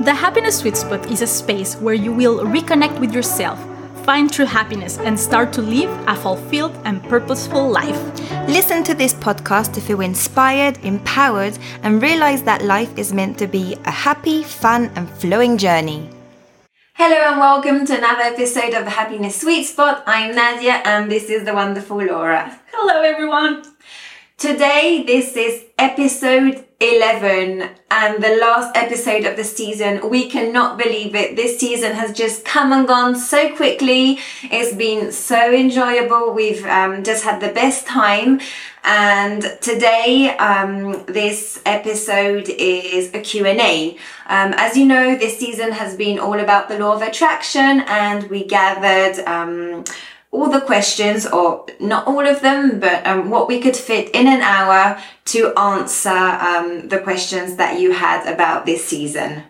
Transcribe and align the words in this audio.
The 0.00 0.12
Happiness 0.12 0.58
Sweet 0.58 0.76
Spot 0.76 1.10
is 1.10 1.22
a 1.22 1.26
space 1.26 1.74
where 1.76 1.94
you 1.94 2.12
will 2.12 2.44
reconnect 2.44 3.00
with 3.00 3.14
yourself, 3.14 3.58
find 4.04 4.30
true 4.30 4.44
happiness, 4.44 4.98
and 4.98 5.18
start 5.18 5.54
to 5.54 5.62
live 5.62 5.88
a 6.06 6.14
fulfilled 6.14 6.78
and 6.84 7.02
purposeful 7.04 7.70
life. 7.70 7.98
Listen 8.46 8.84
to 8.84 8.92
this 8.94 9.14
podcast 9.14 9.72
to 9.72 9.80
feel 9.80 10.02
inspired, 10.02 10.76
empowered, 10.84 11.58
and 11.82 12.02
realize 12.02 12.42
that 12.42 12.62
life 12.62 12.92
is 12.98 13.14
meant 13.14 13.38
to 13.38 13.46
be 13.46 13.74
a 13.86 13.90
happy, 13.90 14.42
fun, 14.42 14.90
and 14.96 15.08
flowing 15.08 15.56
journey. 15.56 16.10
Hello 16.92 17.16
and 17.16 17.40
welcome 17.40 17.86
to 17.86 17.96
another 17.96 18.24
episode 18.24 18.74
of 18.74 18.84
the 18.84 18.90
Happiness 18.90 19.40
Sweet 19.40 19.64
Spot. 19.64 20.02
I'm 20.06 20.36
Nadia 20.36 20.82
and 20.84 21.10
this 21.10 21.30
is 21.30 21.44
the 21.46 21.54
wonderful 21.54 22.04
Laura. 22.04 22.60
Hello, 22.70 23.00
everyone. 23.00 23.62
Today, 24.36 25.04
this 25.06 25.34
is 25.38 25.64
episode 25.78 26.65
11 26.78 27.70
and 27.90 28.22
the 28.22 28.36
last 28.38 28.76
episode 28.76 29.24
of 29.24 29.36
the 29.36 29.44
season. 29.44 30.10
We 30.10 30.28
cannot 30.28 30.76
believe 30.76 31.14
it. 31.14 31.34
This 31.34 31.58
season 31.58 31.92
has 31.92 32.12
just 32.12 32.44
come 32.44 32.70
and 32.70 32.86
gone 32.86 33.16
so 33.16 33.56
quickly. 33.56 34.18
It's 34.42 34.76
been 34.76 35.10
so 35.10 35.54
enjoyable. 35.54 36.34
We've 36.34 36.64
um, 36.66 37.02
just 37.02 37.24
had 37.24 37.40
the 37.40 37.52
best 37.52 37.86
time. 37.86 38.40
And 38.84 39.42
today, 39.62 40.36
um, 40.36 41.06
this 41.06 41.62
episode 41.64 42.50
is 42.50 43.12
a 43.14 43.20
Q&A. 43.20 43.96
Um, 44.26 44.52
as 44.56 44.76
you 44.76 44.84
know, 44.84 45.16
this 45.16 45.38
season 45.38 45.72
has 45.72 45.96
been 45.96 46.18
all 46.18 46.38
about 46.38 46.68
the 46.68 46.78
law 46.78 46.94
of 46.94 47.00
attraction 47.00 47.80
and 47.88 48.28
we 48.28 48.44
gathered, 48.44 49.24
um, 49.26 49.84
all 50.36 50.50
the 50.50 50.60
questions, 50.60 51.26
or 51.26 51.64
not 51.80 52.06
all 52.06 52.26
of 52.26 52.42
them, 52.42 52.78
but 52.78 53.06
um, 53.06 53.30
what 53.30 53.48
we 53.48 53.58
could 53.58 53.76
fit 53.76 54.14
in 54.14 54.26
an 54.26 54.42
hour 54.42 55.00
to 55.24 55.52
answer 55.58 56.10
um, 56.10 56.88
the 56.88 56.98
questions 56.98 57.56
that 57.56 57.80
you 57.80 57.92
had 57.92 58.30
about 58.32 58.66
this 58.66 58.84
season. 58.84 59.42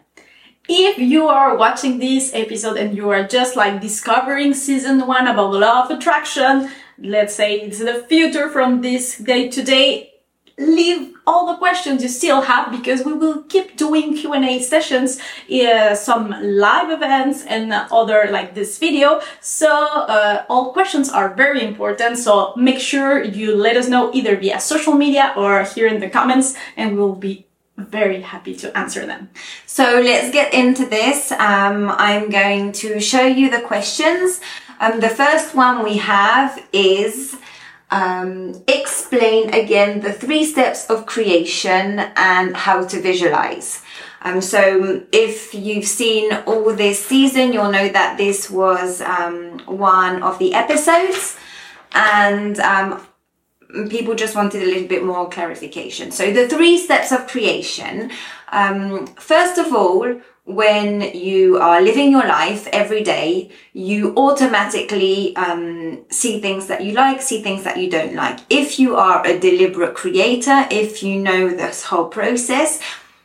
If 0.68 0.98
you 0.98 1.26
are 1.26 1.56
watching 1.56 1.98
this 1.98 2.32
episode 2.34 2.76
and 2.76 2.96
you 2.96 3.10
are 3.10 3.26
just 3.26 3.56
like 3.56 3.80
discovering 3.80 4.54
season 4.54 5.06
one 5.06 5.26
about 5.26 5.50
the 5.52 5.58
law 5.58 5.84
of 5.84 5.90
attraction, 5.90 6.70
let's 6.98 7.34
say 7.34 7.60
it's 7.60 7.80
the 7.80 8.04
future 8.08 8.48
from 8.48 8.80
this 8.80 9.18
day 9.18 9.48
to 9.48 9.62
day, 9.62 10.12
leave 10.58 11.15
all 11.26 11.46
the 11.46 11.56
questions 11.58 12.02
you 12.02 12.08
still 12.08 12.42
have 12.42 12.70
because 12.70 13.04
we 13.04 13.12
will 13.12 13.42
keep 13.44 13.76
doing 13.76 14.16
Q&A 14.16 14.62
sessions, 14.62 15.18
uh, 15.50 15.94
some 15.94 16.34
live 16.40 16.90
events 16.90 17.44
and 17.46 17.72
other 17.72 18.28
like 18.30 18.54
this 18.54 18.78
video. 18.78 19.20
So 19.40 19.68
uh, 19.68 20.44
all 20.48 20.72
questions 20.72 21.08
are 21.08 21.34
very 21.34 21.64
important. 21.64 22.18
So 22.18 22.54
make 22.56 22.78
sure 22.78 23.24
you 23.24 23.56
let 23.56 23.76
us 23.76 23.88
know 23.88 24.12
either 24.14 24.36
via 24.36 24.60
social 24.60 24.94
media 24.94 25.34
or 25.36 25.64
here 25.64 25.88
in 25.88 26.00
the 26.00 26.08
comments 26.08 26.54
and 26.76 26.96
we'll 26.96 27.16
be 27.16 27.46
very 27.76 28.22
happy 28.22 28.54
to 28.56 28.76
answer 28.76 29.04
them. 29.04 29.28
So 29.66 30.00
let's 30.00 30.32
get 30.32 30.54
into 30.54 30.86
this. 30.86 31.30
Um, 31.32 31.90
I'm 31.90 32.30
going 32.30 32.72
to 32.72 33.00
show 33.00 33.26
you 33.26 33.50
the 33.50 33.60
questions. 33.60 34.40
Um, 34.80 35.00
the 35.00 35.08
first 35.08 35.54
one 35.54 35.84
we 35.84 35.96
have 35.98 36.62
is, 36.72 37.36
um, 37.90 38.62
explain 38.66 39.54
again 39.54 40.00
the 40.00 40.12
three 40.12 40.44
steps 40.44 40.90
of 40.90 41.06
creation 41.06 42.00
and 42.16 42.56
how 42.56 42.84
to 42.86 43.00
visualize. 43.00 43.82
Um, 44.22 44.40
so 44.40 45.02
if 45.12 45.54
you've 45.54 45.86
seen 45.86 46.32
all 46.46 46.74
this 46.74 47.04
season, 47.04 47.52
you'll 47.52 47.70
know 47.70 47.88
that 47.88 48.18
this 48.18 48.50
was 48.50 49.00
um, 49.00 49.60
one 49.66 50.22
of 50.22 50.38
the 50.38 50.52
episodes 50.54 51.36
and 51.92 52.58
um, 52.58 53.06
people 53.88 54.14
just 54.14 54.34
wanted 54.34 54.62
a 54.62 54.66
little 54.66 54.88
bit 54.88 55.04
more 55.04 55.28
clarification. 55.28 56.10
So 56.10 56.32
the 56.32 56.48
three 56.48 56.78
steps 56.78 57.12
of 57.12 57.26
creation, 57.26 58.10
um, 58.50 59.06
first 59.14 59.58
of 59.58 59.72
all, 59.72 60.20
when 60.46 61.00
you 61.12 61.58
are 61.58 61.82
living 61.82 62.12
your 62.12 62.26
life 62.26 62.68
every 62.68 63.02
day, 63.02 63.50
you 63.72 64.14
automatically 64.16 65.34
um, 65.34 66.04
see 66.08 66.40
things 66.40 66.68
that 66.68 66.84
you 66.84 66.92
like, 66.92 67.20
see 67.20 67.42
things 67.42 67.64
that 67.64 67.76
you 67.76 67.90
don't 67.90 68.14
like. 68.14 68.38
If 68.48 68.78
you 68.78 68.94
are 68.94 69.26
a 69.26 69.38
deliberate 69.38 69.94
creator, 69.94 70.66
if 70.70 71.02
you 71.02 71.16
know 71.18 71.50
this 71.50 71.82
whole 71.84 72.06
process, 72.06 72.80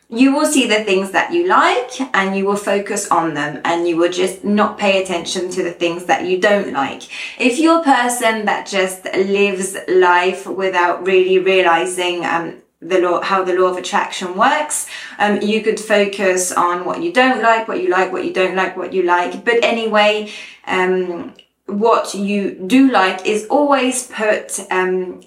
you 0.10 0.34
will 0.34 0.46
see 0.46 0.68
the 0.68 0.84
things 0.84 1.12
that 1.12 1.32
you 1.32 1.48
like 1.48 2.02
and 2.14 2.36
you 2.36 2.46
will 2.46 2.58
focus 2.58 3.10
on 3.10 3.34
them 3.34 3.62
and 3.64 3.88
you 3.88 3.96
will 3.96 4.12
just 4.12 4.44
not 4.44 4.78
pay 4.78 5.02
attention 5.02 5.50
to 5.52 5.64
the 5.64 5.72
things 5.72 6.06
that 6.06 6.26
you 6.26 6.42
don't 6.42 6.74
like. 6.74 7.04
If 7.40 7.60
you're 7.60 7.80
a 7.80 7.84
person 7.84 8.46
that 8.46 8.68
just 8.68 9.06
lives 9.06 9.78
life 9.88 10.48
without 10.48 11.06
really 11.06 11.40
realizing 11.40 12.26
um, 12.26 12.61
the 12.82 13.00
law, 13.00 13.22
how 13.22 13.44
the 13.44 13.54
law 13.54 13.70
of 13.70 13.78
attraction 13.78 14.36
works. 14.36 14.88
Um, 15.20 15.42
you 15.42 15.62
could 15.62 15.80
focus 15.80 16.52
on 16.52 16.86
what 16.86 17.02
you 17.04 17.14
don't 17.14 17.42
like, 17.42 17.68
what 17.68 17.82
you 17.82 17.90
like, 17.90 18.12
what 18.12 18.26
you 18.26 18.34
don't 18.34 18.56
like, 18.56 18.76
what 18.76 18.94
you 18.94 19.04
like. 19.04 19.46
But 19.46 19.64
anyway, 19.64 20.32
um, 20.66 21.34
what 21.68 22.14
you 22.14 22.56
do 22.68 22.92
like 22.92 23.26
is 23.26 23.46
always 23.48 24.08
put, 24.08 24.60
um, 24.72 25.22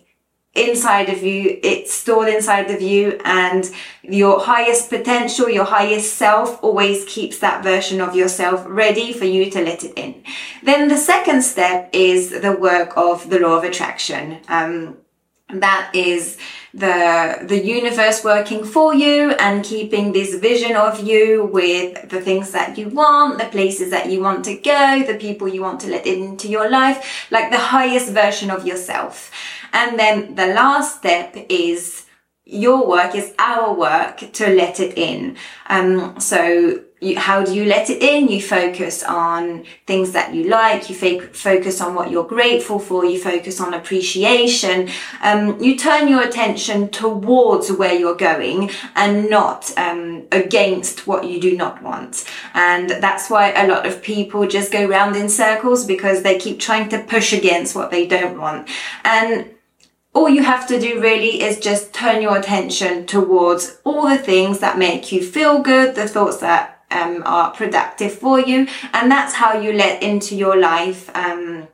inside 0.55 1.09
of 1.09 1.23
you. 1.23 1.59
It's 1.63 1.93
stored 1.93 2.29
inside 2.29 2.71
of 2.71 2.81
you 2.81 3.21
and 3.25 3.69
your 4.03 4.41
highest 4.41 4.89
potential, 4.89 5.49
your 5.49 5.65
highest 5.65 6.15
self 6.15 6.63
always 6.63 7.05
keeps 7.07 7.39
that 7.41 7.63
version 7.63 8.01
of 8.01 8.15
yourself 8.15 8.65
ready 8.67 9.13
for 9.13 9.25
you 9.25 9.51
to 9.51 9.61
let 9.61 9.85
it 9.85 9.93
in. 9.97 10.23
Then 10.63 10.89
the 10.89 10.97
second 10.97 11.43
step 11.43 11.91
is 11.93 12.31
the 12.31 12.53
work 12.53 12.97
of 12.97 13.31
the 13.31 13.41
law 13.41 13.57
of 13.57 13.65
attraction. 13.65 14.39
Um, 14.49 14.99
that 15.61 15.91
is 15.95 16.37
the 16.73 17.39
the 17.47 17.65
universe 17.65 18.25
working 18.25 18.65
for 18.65 18.95
you 18.95 19.31
and 19.39 19.65
keeping 19.65 20.13
this 20.13 20.35
vision 20.35 20.75
of 20.75 21.01
you 21.05 21.45
with 21.53 22.09
the 22.09 22.21
things 22.21 22.51
that 22.51 22.77
you 22.77 22.89
want 22.89 23.39
the 23.39 23.45
places 23.47 23.91
that 23.91 24.11
you 24.11 24.21
want 24.21 24.45
to 24.45 24.55
go 24.57 25.05
the 25.07 25.19
people 25.19 25.47
you 25.47 25.63
want 25.63 25.79
to 25.81 25.89
let 25.89 26.05
into 26.05 26.49
your 26.49 26.69
life 26.69 27.29
like 27.31 27.51
the 27.51 27.59
highest 27.59 28.11
version 28.11 28.51
of 28.51 28.67
yourself. 28.67 29.31
And 29.73 29.99
then 29.99 30.35
the 30.35 30.49
last 30.49 30.99
step 30.99 31.37
is 31.49 32.07
your 32.45 32.87
work 32.87 33.15
is 33.15 33.33
our 33.39 33.73
work 33.73 34.19
to 34.33 34.49
let 34.49 34.81
it 34.81 34.99
in. 34.99 35.37
Um 35.69 36.19
so 36.21 36.81
you, 37.05 37.19
how 37.19 37.45
do 37.45 37.55
you 37.55 37.65
let 37.65 37.91
it 37.91 38.03
in? 38.03 38.29
You 38.29 38.41
focus 38.41 39.03
on 39.05 39.65
things 39.87 40.13
that 40.13 40.35
you 40.35 40.49
like. 40.49 40.89
You 40.89 40.97
f- 40.97 41.35
focus 41.35 41.81
on 41.81 41.95
what 41.95 42.11
you're 42.11 42.27
grateful 42.27 42.79
for. 42.79 43.05
You 43.05 43.21
focus 43.21 43.61
on 43.61 43.75
appreciation. 43.75 44.89
Um, 45.23 45.63
you 45.63 45.77
turn 45.77 46.09
your 46.09 46.23
attention 46.23 46.89
towards 46.89 47.71
where 47.71 47.95
you're 47.95 48.17
going 48.17 48.71
and 48.97 49.29
not 49.29 49.73
um, 49.77 50.27
against 50.33 51.07
what 51.07 51.29
you 51.29 51.41
do 51.41 51.57
not 51.57 51.83
want. 51.83 52.25
And 52.55 52.91
that's 52.91 53.29
why 53.29 53.53
a 53.53 53.69
lot 53.69 53.87
of 53.87 54.03
people 54.03 54.47
just 54.47 54.73
go 54.73 54.87
round 54.87 55.17
in 55.17 55.29
circles 55.29 55.85
because 55.85 56.23
they 56.23 56.39
keep 56.39 56.59
trying 56.59 56.89
to 56.89 56.99
push 56.99 57.33
against 57.33 57.77
what 57.77 57.91
they 57.91 58.07
don't 58.07 58.41
want. 58.41 58.69
And 59.05 59.51
all 60.15 60.29
you 60.29 60.45
have 60.45 60.67
to 60.69 60.81
do 60.81 61.01
really 61.01 61.43
is 61.43 61.59
just 61.59 61.93
turn 61.93 62.23
your 62.23 62.39
attention 62.39 63.05
towards 63.05 63.79
all 63.85 64.09
the 64.09 64.17
things 64.17 64.61
that 64.61 64.79
make 64.79 65.11
you 65.11 65.23
feel 65.23 65.61
good, 65.61 65.97
the 65.97 66.07
thoughts 66.07 66.39
that 66.39 66.74
um, 66.91 67.23
are 67.27 67.51
productive 67.51 68.13
for 68.13 68.41
you. 68.41 68.67
And 68.93 69.11
that's 69.11 69.35
how 69.35 69.59
you 69.59 69.73
let 69.73 70.03
into 70.03 70.37
your 70.37 70.57
life, 70.57 71.11
um, 71.15 71.69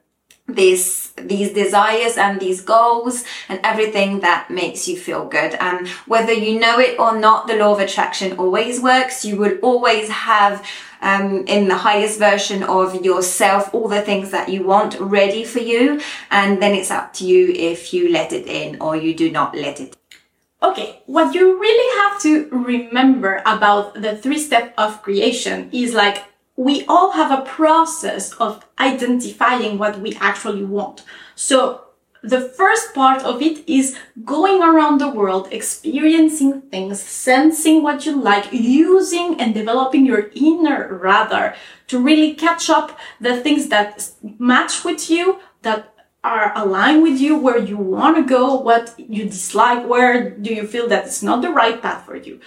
these 0.48 1.12
these 1.12 1.52
desires 1.52 2.16
and 2.16 2.40
these 2.40 2.60
goals 2.60 3.24
and 3.48 3.60
everything 3.62 4.20
that 4.20 4.50
makes 4.50 4.88
you 4.88 4.96
feel 4.96 5.26
good. 5.26 5.54
And 5.54 5.86
whether 6.06 6.32
you 6.32 6.58
know 6.58 6.78
it 6.78 6.98
or 6.98 7.18
not 7.18 7.46
the 7.46 7.56
law 7.56 7.72
of 7.72 7.80
attraction 7.80 8.38
always 8.38 8.80
works. 8.80 9.24
You 9.24 9.36
will 9.36 9.58
always 9.62 10.08
have 10.08 10.66
um, 11.02 11.44
in 11.46 11.68
the 11.68 11.76
highest 11.76 12.18
version 12.18 12.62
of 12.62 13.04
yourself 13.04 13.72
all 13.74 13.88
the 13.88 14.02
things 14.02 14.30
that 14.30 14.48
you 14.48 14.64
want 14.64 14.98
ready 14.98 15.44
for 15.44 15.60
you. 15.60 16.00
And 16.30 16.60
then 16.60 16.74
it's 16.74 16.90
up 16.90 17.12
to 17.14 17.24
you 17.24 17.52
if 17.52 17.92
you 17.92 18.10
let 18.10 18.32
it 18.32 18.46
in 18.46 18.80
or 18.80 18.96
you 18.96 19.14
do 19.14 19.30
not 19.30 19.54
let 19.54 19.80
it 19.80 19.99
Okay, 20.62 21.02
what 21.06 21.34
you 21.34 21.58
really 21.58 22.02
have 22.02 22.20
to 22.22 22.48
remember 22.50 23.42
about 23.46 23.94
the 23.94 24.16
three 24.16 24.38
step 24.38 24.74
of 24.76 25.02
creation 25.02 25.70
is 25.72 25.94
like 25.94 26.24
we 26.56 26.84
all 26.86 27.12
have 27.12 27.30
a 27.30 27.46
process 27.46 28.32
of 28.34 28.66
identifying 28.78 29.78
what 29.78 30.00
we 30.00 30.14
actually 30.20 30.64
want. 30.64 31.02
So 31.34 31.84
the 32.22 32.40
first 32.40 32.94
part 32.94 33.22
of 33.22 33.40
it 33.40 33.66
is 33.66 33.96
going 34.26 34.62
around 34.62 34.98
the 34.98 35.08
world, 35.08 35.48
experiencing 35.50 36.60
things, 36.62 37.00
sensing 37.00 37.82
what 37.82 38.04
you 38.04 38.20
like, 38.20 38.52
using 38.52 39.40
and 39.40 39.54
developing 39.54 40.04
your 40.04 40.30
inner 40.34 40.98
radar 41.00 41.54
to 41.86 41.98
really 41.98 42.34
catch 42.34 42.68
up 42.68 42.98
the 43.18 43.40
things 43.40 43.68
that 43.68 44.10
match 44.38 44.84
with 44.84 45.08
you, 45.08 45.38
that 45.62 45.94
are 46.22 46.52
aligned 46.54 47.02
with 47.02 47.18
you, 47.18 47.38
where 47.38 47.58
you 47.58 47.76
want 47.76 48.16
to 48.16 48.22
go, 48.22 48.56
what 48.56 48.94
you 48.98 49.24
dislike, 49.24 49.86
where 49.86 50.30
do 50.30 50.54
you 50.54 50.66
feel 50.66 50.88
that 50.88 51.06
it's 51.06 51.22
not 51.22 51.42
the 51.42 51.50
right 51.50 51.80
path 51.80 52.04
for 52.04 52.16
you. 52.16 52.40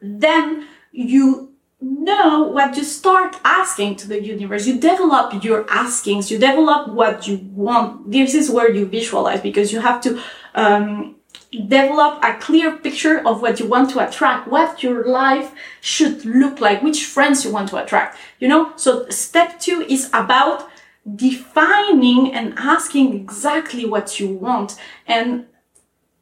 Then 0.00 0.66
you 0.92 1.52
know 1.80 2.42
what 2.42 2.76
you 2.76 2.84
start 2.84 3.36
asking 3.44 3.96
to 3.96 4.08
the 4.08 4.22
universe. 4.22 4.66
You 4.66 4.78
develop 4.78 5.44
your 5.44 5.66
askings, 5.70 6.30
you 6.30 6.38
develop 6.38 6.88
what 6.88 7.26
you 7.26 7.38
want. 7.54 8.10
This 8.10 8.34
is 8.34 8.50
where 8.50 8.70
you 8.70 8.86
visualize 8.86 9.40
because 9.40 9.72
you 9.72 9.80
have 9.80 10.00
to, 10.02 10.20
um, 10.54 11.16
develop 11.50 12.22
a 12.22 12.34
clear 12.34 12.76
picture 12.76 13.26
of 13.26 13.42
what 13.42 13.58
you 13.58 13.66
want 13.66 13.90
to 13.90 14.06
attract, 14.06 14.46
what 14.46 14.82
your 14.82 15.04
life 15.06 15.52
should 15.80 16.24
look 16.24 16.60
like, 16.60 16.80
which 16.82 17.04
friends 17.04 17.44
you 17.44 17.50
want 17.50 17.68
to 17.68 17.76
attract. 17.76 18.16
You 18.38 18.48
know, 18.48 18.72
so 18.76 19.08
step 19.08 19.58
two 19.58 19.84
is 19.88 20.08
about 20.12 20.68
defining 21.16 22.32
and 22.32 22.54
asking 22.56 23.14
exactly 23.14 23.84
what 23.84 24.20
you 24.20 24.28
want. 24.28 24.76
And 25.06 25.46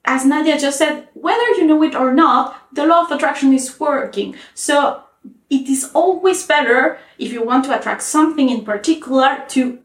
as 0.05 0.25
Nadia 0.25 0.59
just 0.59 0.79
said, 0.79 1.09
whether 1.15 1.49
you 1.57 1.67
know 1.67 1.83
it 1.83 1.95
or 1.95 2.13
not, 2.13 2.69
the 2.73 2.87
law 2.87 3.05
of 3.05 3.11
attraction 3.11 3.53
is 3.53 3.79
working. 3.79 4.37
So 4.55 5.03
it 5.51 5.69
is 5.69 5.91
always 5.95 6.47
better 6.47 6.99
if 7.19 7.33
you 7.33 7.45
want 7.45 7.65
to 7.67 7.79
attract 7.79 8.03
something 8.03 8.49
in 8.49 8.65
particular 8.65 9.45
to 9.49 9.79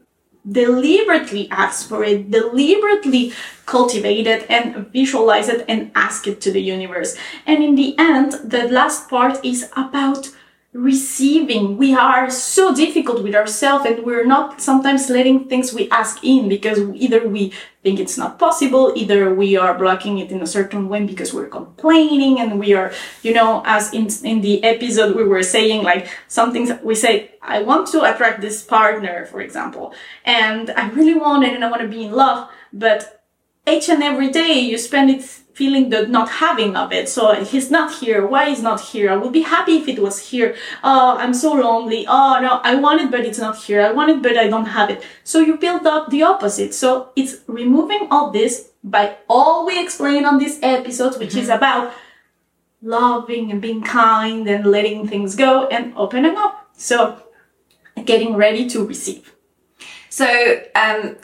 deliberately 0.50 1.48
ask 1.50 1.88
for 1.88 2.04
it, 2.04 2.30
deliberately 2.30 3.32
cultivate 3.66 4.26
it 4.26 4.48
and 4.50 4.86
visualize 4.88 5.48
it 5.48 5.64
and 5.68 5.90
ask 5.94 6.26
it 6.26 6.40
to 6.42 6.52
the 6.52 6.60
universe. 6.60 7.16
And 7.46 7.62
in 7.62 7.74
the 7.74 7.98
end, 7.98 8.32
the 8.44 8.68
last 8.68 9.08
part 9.08 9.42
is 9.44 9.70
about 9.76 10.28
receiving. 10.74 11.76
We 11.76 11.94
are 11.94 12.28
so 12.30 12.74
difficult 12.74 13.22
with 13.22 13.36
ourselves 13.36 13.86
and 13.86 14.04
we're 14.04 14.26
not 14.26 14.60
sometimes 14.60 15.08
letting 15.08 15.48
things 15.48 15.72
we 15.72 15.88
ask 15.90 16.22
in 16.24 16.48
because 16.48 16.80
either 16.94 17.28
we 17.28 17.52
think 17.84 18.00
it's 18.00 18.18
not 18.18 18.40
possible, 18.40 18.92
either 18.96 19.32
we 19.32 19.56
are 19.56 19.78
blocking 19.78 20.18
it 20.18 20.32
in 20.32 20.42
a 20.42 20.46
certain 20.46 20.88
way 20.88 21.04
because 21.04 21.32
we're 21.32 21.46
complaining 21.46 22.40
and 22.40 22.58
we 22.58 22.74
are, 22.74 22.92
you 23.22 23.32
know, 23.32 23.62
as 23.64 23.94
in, 23.94 24.08
in 24.24 24.40
the 24.40 24.64
episode 24.64 25.14
we 25.14 25.22
were 25.22 25.44
saying 25.44 25.84
like 25.84 26.08
some 26.26 26.52
things 26.52 26.72
we 26.82 26.96
say, 26.96 27.30
I 27.40 27.62
want 27.62 27.86
to 27.88 28.02
attract 28.02 28.40
this 28.40 28.60
partner, 28.60 29.26
for 29.26 29.40
example, 29.40 29.94
and 30.24 30.70
I 30.70 30.90
really 30.90 31.14
want 31.14 31.44
it 31.44 31.54
and 31.54 31.64
I 31.64 31.70
want 31.70 31.82
to 31.82 31.88
be 31.88 32.04
in 32.06 32.12
love, 32.12 32.50
but 32.72 33.24
each 33.66 33.88
and 33.88 34.02
every 34.02 34.30
day 34.30 34.58
you 34.58 34.76
spend 34.76 35.10
it 35.10 35.40
feeling 35.54 35.88
the 35.88 36.06
not 36.06 36.28
having 36.28 36.76
of 36.76 36.92
it. 36.92 37.08
So 37.08 37.44
he's 37.44 37.70
not 37.70 37.94
here. 37.94 38.26
Why 38.26 38.48
is 38.48 38.62
not 38.62 38.80
here? 38.80 39.10
I 39.10 39.16
would 39.16 39.32
be 39.32 39.42
happy 39.42 39.76
if 39.78 39.88
it 39.88 40.00
was 40.00 40.18
here. 40.30 40.56
Oh, 40.82 41.16
I'm 41.16 41.32
so 41.32 41.52
lonely. 41.52 42.04
Oh 42.06 42.38
no, 42.40 42.60
I 42.62 42.74
want 42.74 43.00
it, 43.00 43.10
but 43.10 43.24
it's 43.24 43.38
not 43.38 43.56
here. 43.56 43.80
I 43.80 43.92
want 43.92 44.10
it, 44.10 44.22
but 44.22 44.36
I 44.36 44.48
don't 44.48 44.66
have 44.66 44.90
it. 44.90 45.02
So 45.22 45.40
you 45.40 45.56
build 45.56 45.86
up 45.86 46.10
the 46.10 46.22
opposite. 46.22 46.74
So 46.74 47.10
it's 47.16 47.36
removing 47.46 48.08
all 48.10 48.30
this 48.30 48.70
by 48.82 49.16
all 49.28 49.64
we 49.66 49.82
explain 49.82 50.26
on 50.26 50.38
this 50.38 50.58
episode, 50.62 51.18
which 51.18 51.30
mm-hmm. 51.30 51.38
is 51.38 51.48
about 51.48 51.94
loving 52.82 53.50
and 53.50 53.62
being 53.62 53.82
kind 53.82 54.46
and 54.46 54.66
letting 54.66 55.08
things 55.08 55.36
go 55.36 55.66
and 55.68 55.94
opening 55.96 56.36
up. 56.36 56.68
So 56.76 57.22
getting 58.04 58.34
ready 58.34 58.68
to 58.70 58.84
receive. 58.86 59.34
So, 60.10 60.26
um, 60.74 61.16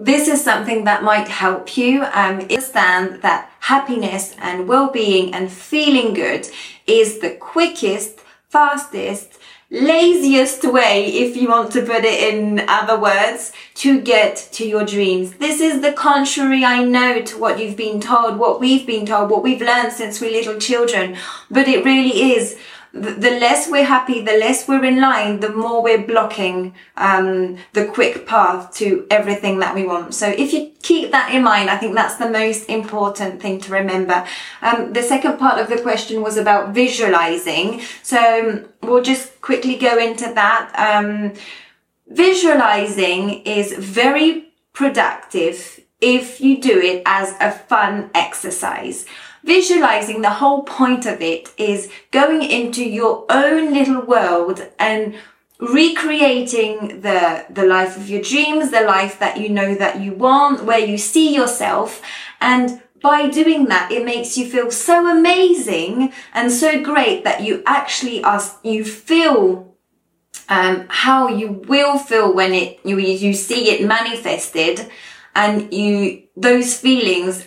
this 0.00 0.28
is 0.28 0.42
something 0.42 0.84
that 0.84 1.04
might 1.04 1.28
help 1.28 1.76
you 1.76 2.02
um, 2.04 2.40
understand 2.40 3.20
that 3.20 3.50
happiness 3.60 4.34
and 4.38 4.66
well-being 4.66 5.34
and 5.34 5.52
feeling 5.52 6.14
good 6.14 6.48
is 6.86 7.18
the 7.18 7.36
quickest, 7.36 8.20
fastest, 8.48 9.38
laziest 9.70 10.64
way, 10.64 11.04
if 11.04 11.36
you 11.36 11.48
want 11.48 11.70
to 11.70 11.82
put 11.82 12.02
it 12.04 12.34
in 12.34 12.64
other 12.66 12.98
words, 12.98 13.52
to 13.74 14.00
get 14.00 14.36
to 14.52 14.66
your 14.66 14.86
dreams. 14.86 15.34
This 15.34 15.60
is 15.60 15.82
the 15.82 15.92
contrary, 15.92 16.64
I 16.64 16.82
know, 16.82 17.20
to 17.20 17.38
what 17.38 17.60
you've 17.60 17.76
been 17.76 18.00
told, 18.00 18.38
what 18.38 18.58
we've 18.58 18.86
been 18.86 19.04
told, 19.04 19.30
what 19.30 19.42
we've 19.42 19.60
learned 19.60 19.92
since 19.92 20.18
we're 20.18 20.32
little 20.32 20.58
children, 20.58 21.18
but 21.50 21.68
it 21.68 21.84
really 21.84 22.32
is 22.32 22.58
the 22.92 23.38
less 23.38 23.70
we're 23.70 23.84
happy, 23.84 24.20
the 24.20 24.36
less 24.36 24.66
we're 24.66 24.84
in 24.84 25.00
line, 25.00 25.38
the 25.40 25.50
more 25.50 25.82
we're 25.82 26.04
blocking 26.04 26.74
um, 26.96 27.56
the 27.72 27.86
quick 27.86 28.26
path 28.26 28.74
to 28.74 29.06
everything 29.10 29.60
that 29.60 29.74
we 29.74 29.84
want. 29.84 30.12
So 30.14 30.26
if 30.26 30.52
you 30.52 30.72
keep 30.82 31.12
that 31.12 31.32
in 31.32 31.44
mind, 31.44 31.70
I 31.70 31.76
think 31.76 31.94
that's 31.94 32.16
the 32.16 32.28
most 32.28 32.68
important 32.68 33.40
thing 33.40 33.60
to 33.60 33.72
remember. 33.72 34.26
Um, 34.60 34.92
the 34.92 35.02
second 35.02 35.38
part 35.38 35.60
of 35.60 35.68
the 35.68 35.80
question 35.80 36.20
was 36.20 36.36
about 36.36 36.74
visualizing. 36.74 37.80
So 38.02 38.18
um, 38.18 38.68
we'll 38.82 39.02
just 39.02 39.40
quickly 39.40 39.76
go 39.76 39.96
into 39.96 40.32
that. 40.34 40.72
Um, 40.76 41.34
visualizing 42.08 43.42
is 43.42 43.72
very 43.72 44.48
productive 44.72 45.80
if 46.00 46.40
you 46.40 46.60
do 46.60 46.80
it 46.80 47.02
as 47.06 47.34
a 47.40 47.52
fun 47.52 48.10
exercise. 48.14 49.06
Visualizing, 49.44 50.20
the 50.20 50.30
whole 50.30 50.62
point 50.62 51.06
of 51.06 51.20
it 51.20 51.48
is 51.56 51.90
going 52.10 52.42
into 52.42 52.84
your 52.84 53.24
own 53.30 53.72
little 53.72 54.02
world 54.02 54.68
and 54.78 55.14
recreating 55.58 57.00
the, 57.00 57.46
the 57.50 57.64
life 57.64 57.96
of 57.96 58.08
your 58.08 58.22
dreams, 58.22 58.70
the 58.70 58.82
life 58.82 59.18
that 59.18 59.38
you 59.38 59.48
know 59.48 59.74
that 59.74 60.00
you 60.00 60.12
want, 60.12 60.64
where 60.64 60.78
you 60.78 60.98
see 60.98 61.34
yourself. 61.34 62.02
And 62.40 62.82
by 63.02 63.28
doing 63.28 63.66
that, 63.66 63.90
it 63.90 64.04
makes 64.04 64.36
you 64.36 64.46
feel 64.46 64.70
so 64.70 65.06
amazing 65.06 66.12
and 66.34 66.52
so 66.52 66.82
great 66.82 67.24
that 67.24 67.42
you 67.42 67.62
actually 67.66 68.22
are, 68.22 68.42
you 68.62 68.84
feel 68.84 69.74
um, 70.50 70.86
how 70.88 71.28
you 71.28 71.62
will 71.68 71.98
feel 71.98 72.34
when 72.34 72.52
it 72.52 72.80
you 72.84 72.98
you 72.98 73.32
see 73.32 73.70
it 73.70 73.86
manifested, 73.86 74.90
and 75.34 75.72
you 75.72 76.24
those 76.36 76.76
feelings 76.76 77.46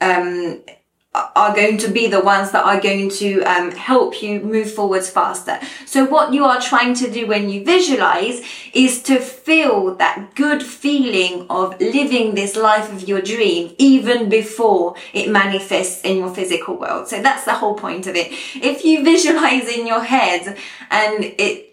um, 0.00 0.62
are 1.12 1.54
going 1.54 1.76
to 1.76 1.88
be 1.88 2.06
the 2.06 2.20
ones 2.20 2.52
that 2.52 2.64
are 2.64 2.80
going 2.80 3.10
to 3.10 3.42
um, 3.42 3.72
help 3.72 4.22
you 4.22 4.38
move 4.40 4.70
forwards 4.72 5.10
faster. 5.10 5.58
So 5.84 6.04
what 6.04 6.32
you 6.32 6.44
are 6.44 6.60
trying 6.60 6.94
to 6.94 7.10
do 7.10 7.26
when 7.26 7.50
you 7.50 7.64
visualize 7.64 8.42
is 8.72 9.02
to 9.04 9.18
feel 9.18 9.96
that 9.96 10.36
good 10.36 10.62
feeling 10.62 11.46
of 11.50 11.80
living 11.80 12.36
this 12.36 12.54
life 12.54 12.92
of 12.92 13.08
your 13.08 13.20
dream 13.20 13.74
even 13.78 14.28
before 14.28 14.94
it 15.12 15.28
manifests 15.28 16.02
in 16.02 16.18
your 16.18 16.32
physical 16.32 16.76
world. 16.76 17.08
So 17.08 17.20
that's 17.20 17.44
the 17.44 17.54
whole 17.54 17.74
point 17.74 18.06
of 18.06 18.14
it. 18.14 18.28
If 18.54 18.84
you 18.84 19.02
visualize 19.02 19.66
in 19.66 19.88
your 19.88 20.04
head 20.04 20.56
and 20.90 21.24
it 21.24 21.69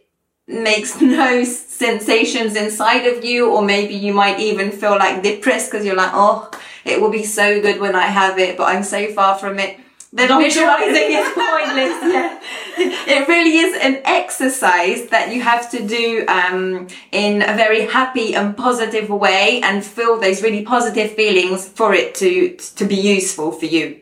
makes 0.47 0.99
no 1.01 1.43
sensations 1.43 2.55
inside 2.55 3.05
of 3.05 3.23
you, 3.23 3.51
or 3.51 3.61
maybe 3.61 3.93
you 3.93 4.13
might 4.13 4.39
even 4.39 4.71
feel 4.71 4.97
like 4.97 5.23
depressed 5.23 5.71
because 5.71 5.85
you're 5.85 5.95
like, 5.95 6.11
oh, 6.13 6.49
it 6.85 7.01
will 7.01 7.11
be 7.11 7.23
so 7.23 7.61
good 7.61 7.79
when 7.79 7.95
I 7.95 8.07
have 8.07 8.39
it, 8.39 8.57
but 8.57 8.63
I'm 8.65 8.83
so 8.83 9.11
far 9.13 9.37
from 9.37 9.59
it. 9.59 9.79
Then 10.13 10.29
visualizing 10.39 11.11
is 11.11 11.27
pointless. 11.33 11.97
Yeah. 12.13 12.39
It 13.07 13.27
really 13.27 13.57
is 13.57 13.75
an 13.81 14.01
exercise 14.05 15.07
that 15.09 15.33
you 15.33 15.41
have 15.41 15.69
to 15.71 15.85
do 15.85 16.25
um, 16.27 16.87
in 17.11 17.41
a 17.41 17.55
very 17.55 17.85
happy 17.85 18.35
and 18.35 18.55
positive 18.55 19.09
way 19.09 19.61
and 19.63 19.83
feel 19.83 20.19
those 20.19 20.43
really 20.43 20.63
positive 20.63 21.11
feelings 21.11 21.67
for 21.67 21.93
it 21.93 22.15
to 22.15 22.55
to 22.75 22.85
be 22.85 22.95
useful 22.95 23.51
for 23.51 23.65
you. 23.65 24.01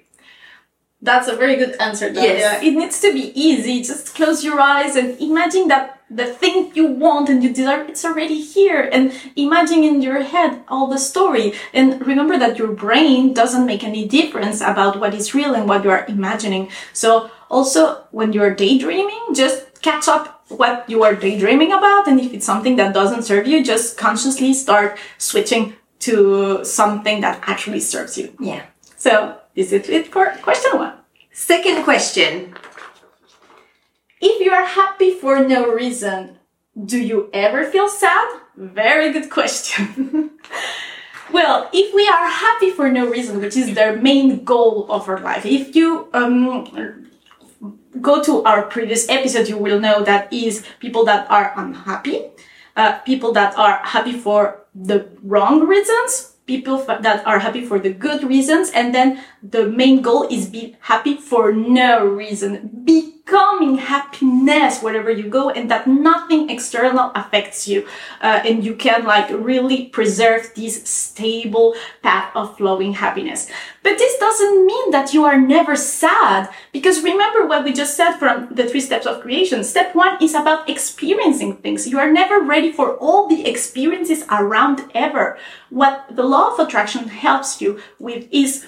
That's 1.05 1.27
a 1.27 1.35
very 1.35 1.55
good 1.55 1.75
answer. 1.79 2.07
Yes. 2.09 2.41
Yeah. 2.41 2.67
It 2.67 2.73
needs 2.73 2.99
to 3.01 3.13
be 3.13 3.31
easy. 3.39 3.81
Just 3.83 4.15
close 4.15 4.43
your 4.43 4.59
eyes 4.59 4.95
and 4.95 5.19
imagine 5.21 5.67
that 5.69 6.01
the 6.09 6.25
thing 6.25 6.71
you 6.75 6.87
want 6.87 7.29
and 7.29 7.43
you 7.43 7.51
desire, 7.51 7.83
it's 7.83 8.05
already 8.05 8.39
here. 8.41 8.89
And 8.91 9.13
imagine 9.35 9.83
in 9.83 10.01
your 10.01 10.21
head 10.21 10.63
all 10.67 10.87
the 10.87 10.97
story. 10.97 11.53
And 11.73 12.05
remember 12.05 12.37
that 12.37 12.57
your 12.57 12.71
brain 12.85 13.33
doesn't 13.33 13.65
make 13.65 13.83
any 13.83 14.07
difference 14.07 14.61
about 14.61 14.99
what 14.99 15.13
is 15.13 15.33
real 15.33 15.55
and 15.55 15.67
what 15.67 15.83
you 15.83 15.91
are 15.91 16.05
imagining. 16.07 16.69
So 16.93 17.29
also 17.49 18.03
when 18.11 18.33
you're 18.33 18.53
daydreaming, 18.53 19.33
just 19.33 19.81
catch 19.81 20.07
up 20.07 20.43
what 20.49 20.89
you 20.89 21.03
are 21.03 21.15
daydreaming 21.15 21.71
about. 21.71 22.07
And 22.07 22.19
if 22.19 22.33
it's 22.33 22.45
something 22.45 22.75
that 22.77 22.93
doesn't 22.93 23.23
serve 23.23 23.47
you, 23.47 23.63
just 23.63 23.97
consciously 23.97 24.53
start 24.53 24.97
switching 25.17 25.75
to 25.99 26.63
something 26.63 27.21
that 27.21 27.39
actually 27.47 27.79
serves 27.79 28.17
you. 28.17 28.35
Yeah. 28.39 28.63
So 29.05 29.37
this 29.53 29.71
is 29.71 29.87
it 29.87 30.07
for 30.07 30.33
question 30.41 30.79
one. 30.79 30.93
Second 31.31 31.83
question. 31.83 32.55
If 34.19 34.41
you 34.41 34.51
are 34.51 34.65
happy 34.65 35.13
for 35.13 35.45
no 35.45 35.69
reason, 35.71 36.39
do 36.73 36.97
you 36.97 37.29
ever 37.31 37.65
feel 37.65 37.87
sad? 37.87 38.27
Very 38.57 39.13
good 39.13 39.29
question. 39.29 40.31
well, 41.31 41.69
if 41.71 41.93
we 41.93 42.07
are 42.07 42.27
happy 42.27 42.71
for 42.71 42.89
no 42.89 43.05
reason, 43.05 43.39
which 43.39 43.55
is 43.55 43.75
the 43.75 43.95
main 44.01 44.43
goal 44.43 44.87
of 44.89 45.07
our 45.07 45.19
life, 45.19 45.45
if 45.45 45.75
you 45.75 46.09
um, 46.13 46.65
go 48.01 48.23
to 48.23 48.41
our 48.41 48.63
previous 48.63 49.07
episode, 49.07 49.47
you 49.47 49.59
will 49.59 49.79
know 49.79 50.03
that 50.03 50.33
is 50.33 50.65
people 50.79 51.05
that 51.05 51.29
are 51.29 51.53
unhappy, 51.57 52.31
uh, 52.75 52.97
people 53.05 53.33
that 53.33 53.55
are 53.55 53.77
happy 53.83 54.13
for 54.13 54.65
the 54.73 55.07
wrong 55.21 55.67
reasons, 55.67 56.34
people 56.45 56.77
that 56.85 57.25
are 57.25 57.39
happy 57.39 57.65
for 57.65 57.79
the 57.79 57.91
good 57.91 58.23
reasons, 58.23 58.69
and 58.71 58.93
then 58.93 59.23
the 59.41 59.67
main 59.67 60.01
goal 60.01 60.27
is 60.29 60.47
be 60.47 60.77
happy 60.81 61.17
for 61.17 61.51
no 61.51 62.05
reason. 62.05 62.69
Be 62.85 63.14
becoming 63.25 63.77
happiness 63.77 64.81
wherever 64.81 65.09
you 65.09 65.27
go 65.27 65.49
and 65.49 65.69
that 65.71 65.87
nothing 65.87 66.49
external 66.49 67.11
affects 67.15 67.67
you. 67.67 67.87
Uh, 68.21 68.41
and 68.45 68.63
you 68.63 68.75
can 68.75 69.03
like 69.03 69.29
really 69.31 69.87
preserve 69.87 70.51
this 70.55 70.83
stable 70.87 71.75
path 72.03 72.31
of 72.35 72.55
flowing 72.57 72.93
happiness. 72.93 73.49
But 73.81 73.97
this 73.97 74.17
doesn't 74.19 74.65
mean 74.65 74.91
that 74.91 75.13
you 75.13 75.25
are 75.25 75.39
never 75.39 75.75
sad 75.75 76.49
because 76.71 77.03
remember 77.03 77.47
what 77.47 77.63
we 77.63 77.73
just 77.73 77.97
said 77.97 78.17
from 78.17 78.47
the 78.51 78.67
three 78.67 78.81
steps 78.81 79.05
of 79.05 79.21
creation. 79.21 79.63
Step 79.63 79.95
one 79.95 80.21
is 80.21 80.35
about 80.35 80.69
experiencing 80.69 81.57
things. 81.57 81.87
You 81.87 81.99
are 81.99 82.11
never 82.11 82.41
ready 82.41 82.71
for 82.71 82.95
all 82.97 83.27
the 83.27 83.47
experiences 83.47 84.23
around 84.29 84.83
ever. 84.93 85.37
What 85.69 86.05
the 86.11 86.23
law 86.23 86.53
of 86.53 86.59
attraction 86.59 87.07
helps 87.07 87.61
you 87.61 87.79
with 87.99 88.27
is 88.31 88.65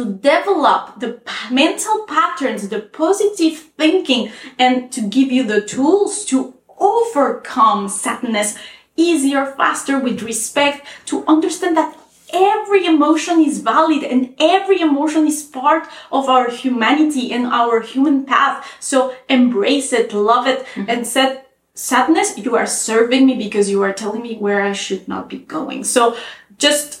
to 0.00 0.14
develop 0.14 0.98
the 0.98 1.20
mental 1.50 2.06
patterns, 2.06 2.70
the 2.70 2.80
positive 2.80 3.58
thinking, 3.76 4.32
and 4.58 4.90
to 4.90 5.02
give 5.02 5.30
you 5.30 5.44
the 5.44 5.60
tools 5.60 6.24
to 6.24 6.54
overcome 6.78 7.86
sadness 7.86 8.56
easier, 8.96 9.44
faster, 9.58 9.98
with 9.98 10.22
respect, 10.22 10.86
to 11.04 11.22
understand 11.26 11.76
that 11.76 11.94
every 12.32 12.86
emotion 12.86 13.40
is 13.40 13.60
valid 13.60 14.02
and 14.02 14.34
every 14.38 14.80
emotion 14.80 15.26
is 15.26 15.42
part 15.42 15.86
of 16.10 16.28
our 16.30 16.48
humanity 16.48 17.32
and 17.32 17.46
our 17.46 17.80
human 17.80 18.24
path. 18.24 18.66
So 18.80 19.14
embrace 19.28 19.92
it, 19.92 20.14
love 20.14 20.46
it, 20.46 20.64
mm-hmm. 20.64 20.88
and 20.88 21.06
said, 21.06 21.44
sadness, 21.74 22.38
you 22.38 22.56
are 22.56 22.66
serving 22.66 23.26
me 23.26 23.36
because 23.36 23.68
you 23.68 23.82
are 23.82 23.92
telling 23.92 24.22
me 24.22 24.36
where 24.36 24.62
I 24.62 24.72
should 24.72 25.08
not 25.08 25.28
be 25.28 25.38
going. 25.38 25.84
So 25.84 26.16
just 26.56 26.99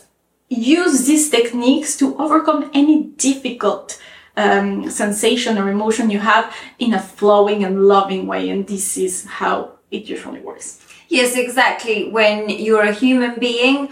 use 0.50 1.06
these 1.06 1.30
techniques 1.30 1.96
to 1.96 2.16
overcome 2.18 2.70
any 2.74 3.04
difficult 3.04 3.98
um, 4.36 4.90
sensation 4.90 5.56
or 5.56 5.70
emotion 5.70 6.10
you 6.10 6.18
have 6.18 6.54
in 6.78 6.92
a 6.92 7.00
flowing 7.00 7.64
and 7.64 7.86
loving 7.86 8.26
way. 8.26 8.50
And 8.50 8.66
this 8.66 8.98
is 8.98 9.24
how 9.24 9.72
it 9.90 10.08
usually 10.08 10.40
works. 10.40 10.84
Yes, 11.08 11.36
exactly. 11.36 12.10
When 12.10 12.48
you're 12.50 12.82
a 12.82 12.92
human 12.92 13.38
being, 13.38 13.90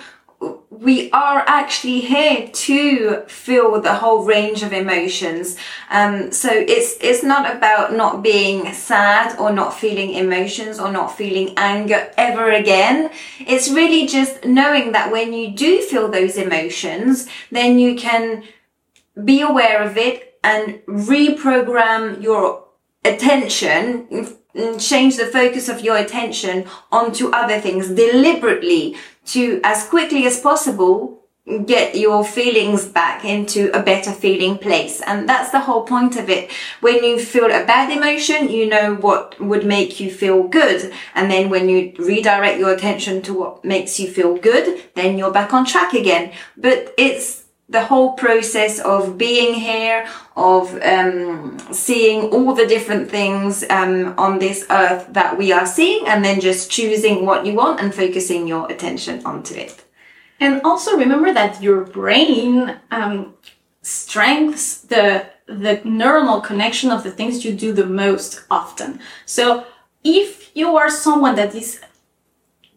we 0.71 1.11
are 1.11 1.43
actually 1.47 2.01
here 2.01 2.49
to 2.53 3.23
feel 3.27 3.81
the 3.81 3.95
whole 3.95 4.25
range 4.25 4.63
of 4.63 4.73
emotions. 4.73 5.57
Um, 5.91 6.31
so 6.31 6.51
it's 6.53 6.97
it's 7.01 7.25
not 7.25 7.57
about 7.57 7.95
not 7.95 8.23
being 8.23 8.73
sad 8.73 9.39
or 9.39 9.53
not 9.53 9.75
feeling 9.75 10.11
emotions 10.15 10.79
or 10.79 10.93
not 10.93 11.17
feeling 11.17 11.55
anger 11.57 12.13
ever 12.17 12.53
again. 12.53 13.11
It's 13.41 13.69
really 13.69 14.07
just 14.07 14.45
knowing 14.45 14.93
that 14.93 15.11
when 15.11 15.33
you 15.33 15.51
do 15.51 15.83
feel 15.83 16.09
those 16.09 16.37
emotions, 16.37 17.29
then 17.51 17.79
you 17.79 17.97
can 17.97 18.45
be 19.25 19.41
aware 19.41 19.83
of 19.83 19.97
it 19.97 20.39
and 20.45 20.81
reprogram 20.87 22.23
your 22.23 22.65
attention 23.05 24.07
change 24.79 25.17
the 25.17 25.27
focus 25.27 25.69
of 25.69 25.81
your 25.81 25.97
attention 25.97 26.67
onto 26.91 27.31
other 27.31 27.61
things 27.61 27.89
deliberately 27.89 28.97
to 29.27 29.61
as 29.63 29.89
quickly 29.89 30.27
as 30.27 30.41
possible 30.41 31.19
get 31.65 31.95
your 31.95 32.25
feelings 32.25 32.85
back 32.85 33.25
into 33.25 33.71
a 33.79 33.83
better 33.83 34.13
feeling 34.13 34.59
place. 34.59 35.01
And 35.01 35.29
that's 35.29 35.51
the 35.51 35.61
whole 35.61 35.83
point 35.83 36.17
of 36.17 36.29
it. 36.29 36.51
When 36.81 37.03
you 37.03 37.19
feel 37.19 37.47
a 37.47 37.65
bad 37.65 37.91
emotion, 37.91 38.51
you 38.51 38.67
know 38.67 38.97
what 38.97 39.41
would 39.41 39.65
make 39.65 39.99
you 39.99 40.11
feel 40.11 40.43
good. 40.43 40.93
And 41.15 41.31
then 41.31 41.49
when 41.49 41.69
you 41.69 41.95
redirect 41.99 42.59
your 42.59 42.73
attention 42.73 43.23
to 43.23 43.35
what 43.35 43.65
makes 43.65 43.99
you 43.99 44.11
feel 44.11 44.37
good, 44.37 44.83
then 44.95 45.17
you're 45.17 45.33
back 45.33 45.55
on 45.55 45.65
track 45.65 45.95
again. 45.95 46.33
But 46.57 46.95
it's 46.99 47.45
the 47.69 47.85
whole 47.85 48.15
process 48.15 48.79
of 48.81 49.19
being 49.19 49.55
here, 49.55 50.07
of 50.37 50.75
um, 50.83 51.59
seeing 51.71 52.31
all 52.31 52.55
the 52.55 52.67
different 52.67 53.11
things 53.11 53.65
um, 53.69 54.15
on 54.17 54.39
this 54.39 54.65
earth 54.71 55.07
that 55.13 55.37
we 55.37 55.53
are 55.53 55.67
seeing, 55.67 56.07
and 56.09 56.25
then 56.25 56.41
just 56.41 56.71
choosing 56.71 57.27
what 57.27 57.45
you 57.45 57.55
want 57.55 57.81
and 57.81 57.95
focusing 57.95 58.49
your 58.49 58.71
attention 58.73 59.25
onto 59.27 59.55
it. 59.55 59.85
And 60.41 60.63
also 60.63 60.97
remember 60.97 61.33
that 61.35 61.63
your 61.63 61.85
brain 61.85 62.77
um, 62.91 63.35
strengthens 63.83 64.83
the 64.83 65.27
the 65.47 65.79
neuronal 65.79 66.45
connection 66.45 66.91
of 66.91 67.03
the 67.03 67.11
things 67.11 67.43
you 67.43 67.55
do 67.55 67.73
the 67.73 67.87
most 67.87 68.45
often. 68.51 69.01
So 69.25 69.65
if 70.05 70.55
you 70.55 70.77
are 70.77 70.91
someone 70.91 71.37
that 71.37 71.55
is, 71.55 71.81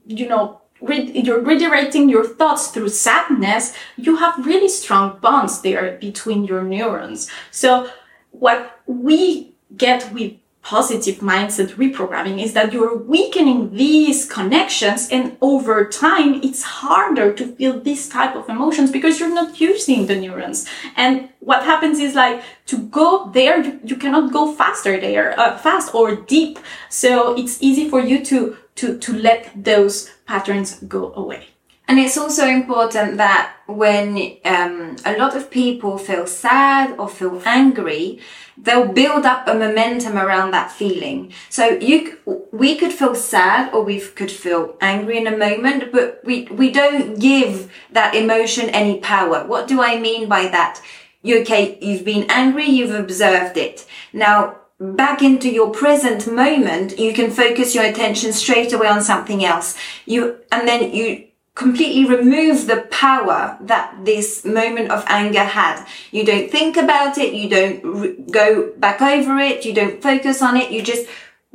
you 0.05 0.29
know, 0.29 0.60
you're 0.81 1.41
redirecting 1.41 2.09
your 2.09 2.25
thoughts 2.25 2.69
through 2.69 2.89
sadness, 2.89 3.73
you 3.97 4.17
have 4.17 4.45
really 4.45 4.69
strong 4.69 5.19
bonds 5.19 5.61
there 5.61 5.97
between 5.97 6.43
your 6.45 6.63
neurons. 6.63 7.29
So 7.51 7.89
what 8.31 8.79
we 8.87 9.53
get 9.77 10.11
with 10.13 10.33
positive 10.63 11.15
mindset 11.17 11.73
reprogramming 11.73 12.41
is 12.41 12.53
that 12.53 12.71
you're 12.71 12.95
weakening 12.95 13.73
these 13.75 14.25
connections 14.31 15.09
and 15.09 15.35
over 15.41 15.87
time 15.87 16.35
it's 16.43 16.61
harder 16.61 17.33
to 17.33 17.47
feel 17.55 17.79
this 17.79 18.07
type 18.07 18.35
of 18.35 18.47
emotions 18.47 18.91
because 18.91 19.19
you're 19.19 19.33
not 19.33 19.59
using 19.59 20.05
the 20.05 20.15
neurons 20.15 20.67
and 20.95 21.27
what 21.39 21.63
happens 21.63 21.99
is 21.99 22.13
like 22.13 22.43
to 22.67 22.77
go 22.77 23.27
there 23.31 23.59
you, 23.63 23.79
you 23.83 23.95
cannot 23.95 24.31
go 24.31 24.53
faster 24.53 25.01
there 25.01 25.37
uh, 25.39 25.57
fast 25.57 25.95
or 25.95 26.15
deep 26.15 26.59
so 26.89 27.35
it's 27.35 27.57
easy 27.63 27.89
for 27.89 27.99
you 27.99 28.23
to 28.23 28.55
to 28.75 28.97
to 28.99 29.13
let 29.13 29.51
those 29.63 30.11
patterns 30.25 30.79
go 30.87 31.13
away 31.13 31.47
and 31.91 31.99
it's 31.99 32.17
also 32.17 32.47
important 32.47 33.17
that 33.17 33.53
when 33.67 34.37
um, 34.45 34.95
a 35.03 35.17
lot 35.17 35.35
of 35.35 35.51
people 35.51 35.97
feel 35.97 36.25
sad 36.25 36.97
or 36.97 37.09
feel 37.09 37.41
angry, 37.45 38.21
they'll 38.57 38.87
build 38.87 39.25
up 39.25 39.45
a 39.45 39.53
momentum 39.53 40.17
around 40.17 40.51
that 40.51 40.71
feeling. 40.71 41.33
So 41.49 41.65
you, 41.67 42.17
we 42.53 42.77
could 42.77 42.93
feel 42.93 43.13
sad 43.13 43.73
or 43.73 43.83
we 43.83 43.99
could 43.99 44.31
feel 44.31 44.77
angry 44.79 45.17
in 45.17 45.27
a 45.27 45.35
moment, 45.35 45.91
but 45.91 46.21
we, 46.23 46.43
we 46.45 46.71
don't 46.71 47.19
give 47.19 47.69
that 47.91 48.15
emotion 48.15 48.69
any 48.69 49.01
power. 49.01 49.45
What 49.45 49.67
do 49.67 49.81
I 49.81 49.99
mean 49.99 50.29
by 50.29 50.43
that? 50.43 50.81
You, 51.23 51.41
okay, 51.41 51.77
you've 51.81 52.05
been 52.05 52.25
angry, 52.31 52.67
you've 52.67 52.95
observed 52.95 53.57
it. 53.57 53.85
Now, 54.13 54.60
back 54.81 55.21
into 55.21 55.49
your 55.49 55.69
present 55.69 56.31
moment, 56.31 56.97
you 56.97 57.13
can 57.13 57.29
focus 57.29 57.75
your 57.75 57.83
attention 57.83 58.33
straight 58.33 58.73
away 58.73 58.87
on 58.87 59.01
something 59.01 59.45
else. 59.45 59.77
You, 60.05 60.37
and 60.51 60.67
then 60.67 60.93
you, 60.93 61.27
completely 61.53 62.05
remove 62.05 62.65
the 62.65 62.87
power 62.89 63.57
that 63.61 63.93
this 64.05 64.45
moment 64.45 64.89
of 64.89 65.03
anger 65.07 65.43
had. 65.43 65.85
You 66.09 66.25
don't 66.25 66.49
think 66.49 66.77
about 66.77 67.17
it. 67.17 67.33
You 67.33 67.49
don't 67.49 67.83
re- 67.83 68.15
go 68.31 68.71
back 68.77 69.01
over 69.01 69.37
it. 69.37 69.65
You 69.65 69.73
don't 69.73 70.01
focus 70.01 70.41
on 70.41 70.55
it. 70.55 70.71
You 70.71 70.81
just 70.81 71.07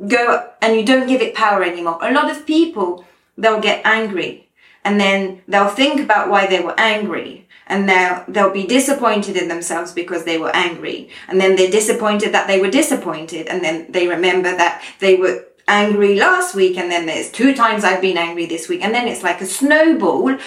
go 0.07 0.49
and 0.61 0.75
you 0.75 0.85
don't 0.85 1.07
give 1.07 1.21
it 1.21 1.33
power 1.33 1.63
anymore. 1.63 1.97
A 2.01 2.13
lot 2.13 2.29
of 2.29 2.45
people, 2.45 3.05
they'll 3.37 3.59
get 3.59 3.85
angry 3.85 4.47
and 4.83 4.99
then 4.99 5.41
they'll 5.47 5.67
think 5.67 5.99
about 5.99 6.29
why 6.29 6.45
they 6.45 6.59
were 6.59 6.79
angry 6.79 7.46
and 7.67 7.87
they'll, 7.87 8.23
they'll 8.27 8.53
be 8.53 8.65
disappointed 8.65 9.35
in 9.35 9.47
themselves 9.47 9.91
because 9.91 10.23
they 10.23 10.37
were 10.37 10.55
angry. 10.55 11.09
And 11.27 11.39
then 11.39 11.55
they're 11.55 11.71
disappointed 11.71 12.33
that 12.33 12.47
they 12.47 12.59
were 12.59 12.71
disappointed. 12.71 13.47
And 13.47 13.63
then 13.63 13.91
they 13.91 14.07
remember 14.07 14.55
that 14.55 14.83
they 14.99 15.15
were 15.15 15.45
angry 15.67 16.15
last 16.15 16.55
week 16.55 16.77
and 16.77 16.89
then 16.89 17.05
there's 17.05 17.31
two 17.31 17.53
times 17.53 17.83
I've 17.83 18.01
been 18.01 18.17
angry 18.17 18.45
this 18.45 18.69
week 18.69 18.83
and 18.83 18.93
then 18.95 19.07
it's 19.07 19.21
like 19.21 19.41
a 19.41 19.45
snowball 19.45 20.37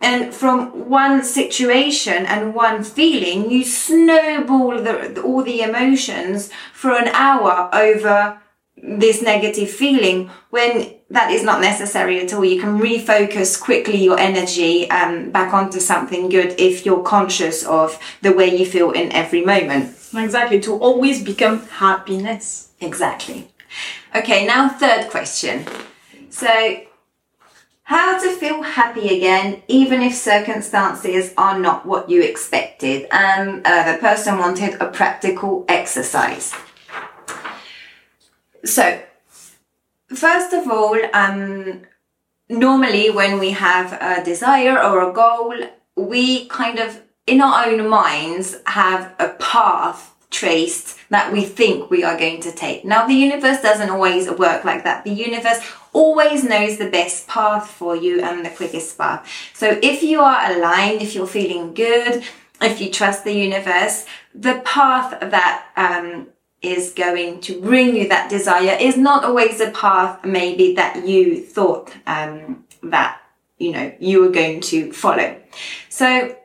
and 0.00 0.34
from 0.34 0.88
one 0.88 1.22
situation 1.22 2.26
and 2.26 2.54
one 2.54 2.82
feeling 2.82 3.50
you 3.50 3.64
snowball 3.64 4.82
the, 4.82 5.22
all 5.22 5.44
the 5.44 5.62
emotions 5.62 6.50
for 6.72 6.90
an 6.90 7.08
hour 7.08 7.70
over 7.72 8.40
this 8.86 9.22
negative 9.22 9.70
feeling 9.70 10.30
when 10.50 10.94
that 11.08 11.30
is 11.30 11.42
not 11.42 11.60
necessary 11.60 12.20
at 12.20 12.32
all. 12.34 12.44
You 12.44 12.60
can 12.60 12.78
refocus 12.78 13.60
quickly 13.60 14.02
your 14.02 14.18
energy 14.18 14.90
um, 14.90 15.30
back 15.30 15.54
onto 15.54 15.80
something 15.80 16.28
good 16.28 16.54
if 16.58 16.84
you're 16.84 17.02
conscious 17.02 17.64
of 17.64 17.98
the 18.20 18.32
way 18.32 18.54
you 18.54 18.66
feel 18.66 18.90
in 18.90 19.10
every 19.12 19.44
moment. 19.44 19.96
Exactly, 20.14 20.60
to 20.60 20.72
always 20.72 21.24
become 21.24 21.66
happiness. 21.66 22.72
Exactly. 22.80 23.48
Okay, 24.14 24.46
now 24.46 24.68
third 24.68 25.10
question. 25.10 25.66
So, 26.30 26.82
how 27.84 28.18
to 28.18 28.30
feel 28.36 28.62
happy 28.62 29.16
again, 29.16 29.62
even 29.68 30.02
if 30.02 30.14
circumstances 30.14 31.32
are 31.36 31.58
not 31.58 31.84
what 31.84 32.08
you 32.08 32.22
expected. 32.22 33.06
And 33.10 33.66
uh, 33.66 33.92
the 33.92 33.98
person 33.98 34.38
wanted 34.38 34.80
a 34.80 34.86
practical 34.86 35.64
exercise. 35.68 36.54
So, 38.64 39.00
first 40.08 40.52
of 40.52 40.68
all, 40.70 40.98
um, 41.12 41.82
normally 42.48 43.10
when 43.10 43.38
we 43.38 43.50
have 43.50 43.92
a 44.00 44.24
desire 44.24 44.82
or 44.82 45.08
a 45.08 45.12
goal, 45.12 45.54
we 45.96 46.46
kind 46.46 46.78
of, 46.78 47.02
in 47.26 47.40
our 47.40 47.66
own 47.66 47.88
minds, 47.88 48.56
have 48.66 49.14
a 49.18 49.28
path 49.38 50.14
traced 50.30 50.98
that 51.10 51.32
we 51.32 51.44
think 51.44 51.90
we 51.90 52.02
are 52.02 52.18
going 52.18 52.40
to 52.40 52.50
take. 52.50 52.84
Now, 52.84 53.06
the 53.06 53.14
universe 53.14 53.62
doesn't 53.62 53.90
always 53.90 54.28
work 54.30 54.64
like 54.64 54.82
that. 54.84 55.04
The 55.04 55.12
universe 55.12 55.60
always 55.92 56.42
knows 56.42 56.76
the 56.76 56.90
best 56.90 57.28
path 57.28 57.70
for 57.70 57.94
you 57.94 58.20
and 58.20 58.44
the 58.44 58.50
quickest 58.50 58.98
path. 58.98 59.30
So 59.54 59.78
if 59.82 60.02
you 60.02 60.20
are 60.20 60.52
aligned, 60.52 61.02
if 61.02 61.14
you're 61.14 61.28
feeling 61.28 61.72
good, 61.72 62.24
if 62.60 62.80
you 62.80 62.90
trust 62.90 63.24
the 63.24 63.32
universe, 63.32 64.06
the 64.34 64.60
path 64.64 65.20
that 65.20 65.66
um, 65.76 66.28
is 66.64 66.92
going 66.92 67.40
to 67.40 67.60
bring 67.60 67.96
you 67.96 68.08
that 68.08 68.30
desire 68.30 68.76
is 68.80 68.96
not 68.96 69.24
always 69.24 69.60
a 69.60 69.70
path 69.70 70.24
maybe 70.24 70.74
that 70.74 71.06
you 71.06 71.40
thought 71.40 71.92
um, 72.06 72.64
that 72.82 73.20
you 73.58 73.72
know 73.72 73.92
you 73.98 74.20
were 74.20 74.30
going 74.30 74.60
to 74.60 74.92
follow. 74.92 75.36
So 75.88 76.36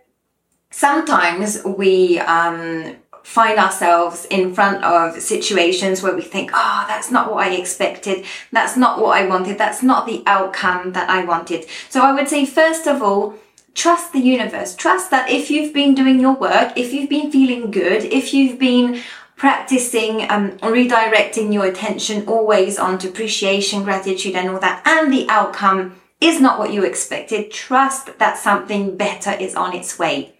sometimes 0.71 1.63
we 1.63 2.19
um, 2.19 2.95
find 3.23 3.59
ourselves 3.59 4.25
in 4.31 4.53
front 4.53 4.83
of 4.83 5.21
situations 5.21 6.01
where 6.01 6.15
we 6.15 6.21
think, 6.21 6.51
oh, 6.53 6.85
that's 6.87 7.11
not 7.11 7.31
what 7.31 7.47
I 7.47 7.53
expected. 7.53 8.25
That's 8.51 8.75
not 8.75 8.99
what 8.99 9.17
I 9.17 9.27
wanted. 9.27 9.57
That's 9.57 9.83
not 9.83 10.07
the 10.07 10.23
outcome 10.25 10.93
that 10.93 11.09
I 11.09 11.23
wanted. 11.25 11.65
So 11.89 12.01
I 12.01 12.11
would 12.11 12.27
say, 12.27 12.45
first 12.45 12.87
of 12.87 13.03
all, 13.03 13.35
trust 13.75 14.13
the 14.13 14.19
universe. 14.19 14.75
Trust 14.75 15.11
that 15.11 15.29
if 15.29 15.51
you've 15.51 15.73
been 15.73 15.93
doing 15.93 16.19
your 16.19 16.33
work, 16.33 16.73
if 16.75 16.91
you've 16.91 17.09
been 17.09 17.31
feeling 17.31 17.71
good, 17.71 18.03
if 18.05 18.33
you've 18.33 18.57
been 18.57 19.01
practicing 19.39 20.29
um, 20.29 20.51
redirecting 20.59 21.53
your 21.53 21.65
attention 21.65 22.27
always 22.27 22.77
onto 22.77 23.07
appreciation, 23.07 23.83
gratitude, 23.83 24.35
and 24.35 24.49
all 24.49 24.59
that, 24.59 24.85
and 24.85 25.11
the 25.11 25.25
outcome 25.29 25.95
is 26.19 26.41
not 26.41 26.59
what 26.59 26.73
you 26.73 26.83
expected, 26.83 27.49
trust 27.49 28.19
that 28.19 28.37
something 28.37 28.97
better 28.97 29.31
is 29.31 29.55
on 29.55 29.73
its 29.73 29.97
way. 29.97 30.33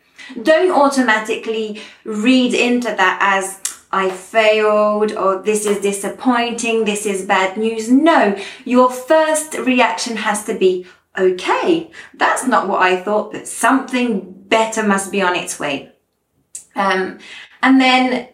Don't 0.44 0.72
automatically 0.72 1.82
read 2.04 2.54
into 2.54 2.90
that 2.90 3.20
as 3.22 3.62
I 3.90 4.10
failed 4.10 5.14
or 5.14 5.42
this 5.42 5.66
is 5.66 5.80
disappointing, 5.80 6.84
this 6.84 7.06
is 7.06 7.26
bad 7.26 7.58
news. 7.58 7.90
No, 7.90 8.38
your 8.66 8.92
first 8.92 9.58
reaction 9.58 10.18
has 10.18 10.44
to 10.44 10.54
be, 10.54 10.86
okay, 11.18 11.90
that's 12.14 12.46
not 12.46 12.68
what 12.68 12.82
I 12.82 13.02
thought, 13.02 13.32
but 13.32 13.48
something 13.48 14.34
better 14.50 14.84
must 14.84 15.10
be 15.10 15.22
on 15.22 15.38
its 15.38 15.58
way. 15.58 15.94
Um, 16.76 17.20
and 17.64 17.80
then 17.80 18.28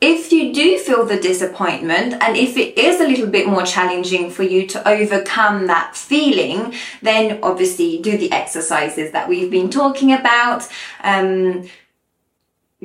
if 0.00 0.32
you 0.32 0.54
do 0.54 0.78
feel 0.78 1.04
the 1.04 1.20
disappointment 1.20 2.14
and 2.22 2.36
if 2.36 2.56
it 2.56 2.78
is 2.78 3.00
a 3.00 3.06
little 3.06 3.26
bit 3.26 3.46
more 3.46 3.64
challenging 3.64 4.30
for 4.30 4.42
you 4.42 4.66
to 4.68 4.88
overcome 4.88 5.66
that 5.66 5.94
feeling, 5.94 6.74
then 7.02 7.38
obviously 7.42 8.00
do 8.00 8.16
the 8.16 8.32
exercises 8.32 9.12
that 9.12 9.28
we've 9.28 9.50
been 9.50 9.68
talking 9.68 10.12
about. 10.12 10.66
Um, 11.02 11.68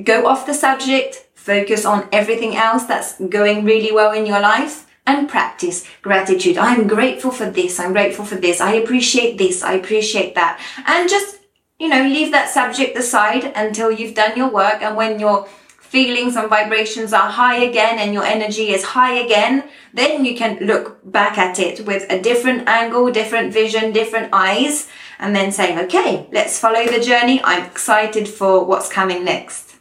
go 0.04 0.28
off 0.28 0.46
the 0.46 0.54
subject, 0.54 1.26
focus 1.36 1.86
on 1.86 2.10
everything 2.12 2.58
else 2.58 2.84
that's 2.84 3.18
going 3.20 3.64
really 3.64 3.94
well 3.94 4.12
in 4.12 4.26
your 4.26 4.42
life 4.42 4.86
and 5.08 5.30
practice 5.30 5.88
gratitude. 6.02 6.58
I'm 6.58 6.86
grateful 6.86 7.32
for 7.32 7.50
this. 7.50 7.80
I'm 7.80 7.94
grateful 7.94 8.26
for 8.26 8.36
this. 8.36 8.60
I 8.60 8.74
appreciate 8.74 9.38
this. 9.38 9.64
I 9.64 9.74
appreciate 9.74 10.36
that. 10.36 10.60
And 10.86 11.08
just, 11.08 11.40
you 11.80 11.88
know, 11.88 12.04
leave 12.04 12.32
that 12.32 12.50
subject 12.50 12.98
aside 12.98 13.54
until 13.56 13.90
you've 13.90 14.16
done 14.16 14.36
your 14.36 14.50
work. 14.50 14.82
And 14.82 14.98
when 14.98 15.20
your 15.20 15.48
feelings 15.96 16.36
and 16.36 16.50
vibrations 16.50 17.14
are 17.14 17.30
high 17.30 17.56
again 17.56 18.00
and 18.00 18.14
your 18.14 18.25
energy 18.25 18.68
is 18.75 18.84
high 18.84 19.14
again, 19.14 19.64
then 19.94 20.25
you 20.25 20.36
can 20.36 20.58
look 20.60 21.00
back 21.10 21.38
at 21.38 21.58
it 21.58 21.86
with 21.86 22.04
a 22.12 22.22
different 22.22 22.68
angle, 22.68 23.10
different 23.10 23.54
vision, 23.54 23.94
different 23.94 24.28
eyes, 24.34 24.90
and 25.20 25.34
then 25.34 25.54
saying, 25.54 25.80
okay, 25.80 26.28
let's 26.34 26.60
follow 26.60 26.86
the 26.86 27.00
journey. 27.00 27.40
I'm 27.46 27.64
excited 27.64 28.28
for 28.28 28.66
what's 28.66 28.90
coming 28.90 29.24
next. 29.24 29.78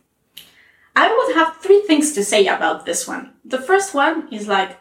I 0.94 1.10
would 1.12 1.34
have 1.34 1.56
three 1.56 1.82
things 1.88 2.12
to 2.12 2.22
say 2.22 2.46
about 2.46 2.86
this 2.86 3.08
one. 3.08 3.32
The 3.44 3.60
first 3.60 3.92
one 3.92 4.32
is 4.32 4.46
like, 4.46 4.78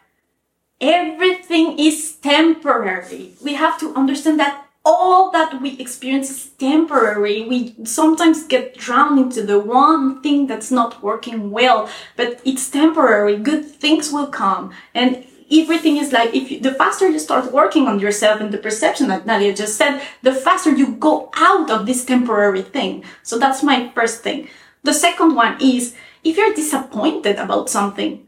everything 0.80 1.80
is 1.80 2.16
temporary. 2.18 3.34
We 3.44 3.56
have 3.56 3.80
to 3.80 3.96
understand 3.96 4.40
that 4.40 4.63
all 4.86 5.32
that 5.32 5.62
we 5.62 5.80
experience 5.80 6.30
is 6.30 6.50
temporary. 6.60 7.44
We 7.44 7.76
sometimes 7.86 8.44
get 8.44 8.78
drowned 8.78 9.20
into 9.20 9.44
the 9.44 9.60
one 9.60 10.22
thing 10.22 10.48
that's 10.48 10.72
not 10.72 11.02
working 11.02 11.52
well, 11.52 11.90
but 12.18 12.42
it's 12.44 12.70
temporary. 12.70 13.38
Good 13.38 13.66
things 13.66 14.12
will 14.12 14.28
come. 14.28 14.74
And 14.94 15.26
everything 15.50 15.98
is 15.98 16.12
like, 16.12 16.36
if 16.36 16.52
you, 16.52 16.60
the 16.60 16.74
faster 16.74 17.10
you 17.10 17.20
start 17.20 17.54
working 17.54 17.88
on 17.88 18.00
yourself 18.00 18.42
and 18.42 18.52
the 18.52 18.58
perception 18.58 19.08
that 19.08 19.26
Nadia 19.26 19.54
just 19.54 19.78
said, 19.78 20.02
the 20.22 20.34
faster 20.34 20.72
you 20.72 20.96
go 20.96 21.30
out 21.36 21.70
of 21.70 21.86
this 21.86 22.04
temporary 22.04 22.62
thing. 22.62 23.06
So 23.24 23.40
that's 23.40 23.64
my 23.64 23.90
first 23.96 24.22
thing. 24.22 24.50
The 24.84 24.94
second 24.94 25.36
one 25.36 25.62
is, 25.62 25.96
if 26.26 26.36
you're 26.36 26.54
disappointed 26.54 27.38
about 27.38 27.70
something, 27.70 28.28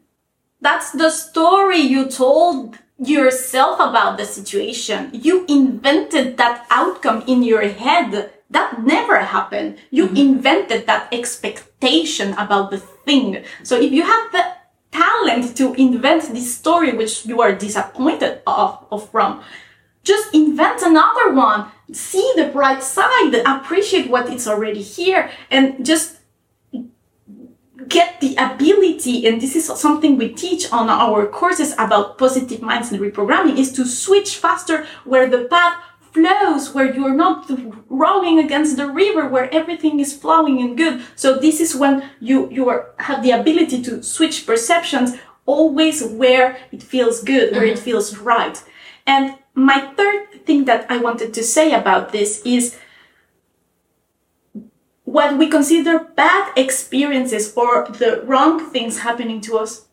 that's 0.61 0.91
the 0.91 1.09
story 1.09 1.79
you 1.79 2.09
told 2.09 2.77
yourself 2.97 3.79
about 3.79 4.17
the 4.17 4.25
situation. 4.25 5.09
You 5.13 5.45
invented 5.47 6.37
that 6.37 6.65
outcome 6.69 7.23
in 7.27 7.43
your 7.43 7.67
head. 7.67 8.31
That 8.49 8.83
never 8.83 9.19
happened. 9.19 9.77
You 9.91 10.05
mm-hmm. 10.07 10.17
invented 10.17 10.85
that 10.87 11.09
expectation 11.11 12.33
about 12.33 12.71
the 12.71 12.77
thing. 12.77 13.43
So 13.63 13.79
if 13.79 13.91
you 13.91 14.03
have 14.03 14.31
the 14.31 14.45
talent 14.91 15.57
to 15.57 15.73
invent 15.73 16.33
this 16.33 16.55
story 16.55 16.93
which 16.93 17.25
you 17.25 17.41
are 17.41 17.53
disappointed 17.53 18.41
of, 18.47 18.85
of 18.91 19.09
from, 19.09 19.43
just 20.03 20.33
invent 20.33 20.81
another 20.81 21.33
one. 21.33 21.71
See 21.91 22.31
the 22.35 22.45
bright 22.45 22.83
side, 22.83 23.41
appreciate 23.45 24.09
what 24.09 24.31
is 24.31 24.47
already 24.47 24.81
here, 24.81 25.29
and 25.51 25.85
just 25.85 26.17
get 27.87 28.19
the 28.21 28.35
ability, 28.35 29.27
and 29.27 29.41
this 29.41 29.55
is 29.55 29.65
something 29.65 30.17
we 30.17 30.29
teach 30.29 30.71
on 30.71 30.89
our 30.89 31.27
courses 31.27 31.73
about 31.73 32.17
positive 32.17 32.61
minds 32.61 32.91
and 32.91 33.01
reprogramming, 33.01 33.57
is 33.57 33.71
to 33.73 33.85
switch 33.85 34.37
faster 34.37 34.85
where 35.03 35.29
the 35.29 35.45
path 35.45 35.77
flows, 36.13 36.73
where 36.73 36.95
you're 36.95 37.13
not 37.13 37.49
rowing 37.89 38.39
against 38.39 38.77
the 38.77 38.89
river, 38.89 39.27
where 39.27 39.53
everything 39.53 39.99
is 39.99 40.15
flowing 40.15 40.61
and 40.61 40.77
good. 40.77 41.03
So 41.15 41.37
this 41.37 41.59
is 41.59 41.75
when 41.75 42.09
you, 42.21 42.49
you 42.49 42.69
are, 42.69 42.93
have 42.99 43.21
the 43.21 43.31
ability 43.31 43.81
to 43.83 44.01
switch 44.01 44.45
perceptions 44.45 45.17
always 45.45 46.03
where 46.03 46.57
it 46.71 46.81
feels 46.81 47.21
good, 47.21 47.51
where 47.51 47.63
mm-hmm. 47.63 47.73
it 47.73 47.79
feels 47.79 48.17
right. 48.17 48.63
And 49.05 49.35
my 49.53 49.91
third 49.95 50.45
thing 50.45 50.65
that 50.65 50.89
I 50.89 50.97
wanted 50.97 51.33
to 51.33 51.43
say 51.43 51.73
about 51.73 52.11
this 52.11 52.41
is 52.45 52.77
what 55.15 55.37
we 55.37 55.47
consider 55.47 55.99
bad 56.17 56.51
experiences 56.57 57.53
or 57.55 57.87
the 57.87 58.21
wrong 58.25 58.59
things 58.69 58.99
happening 58.99 59.39
to 59.39 59.57
us, 59.57 59.85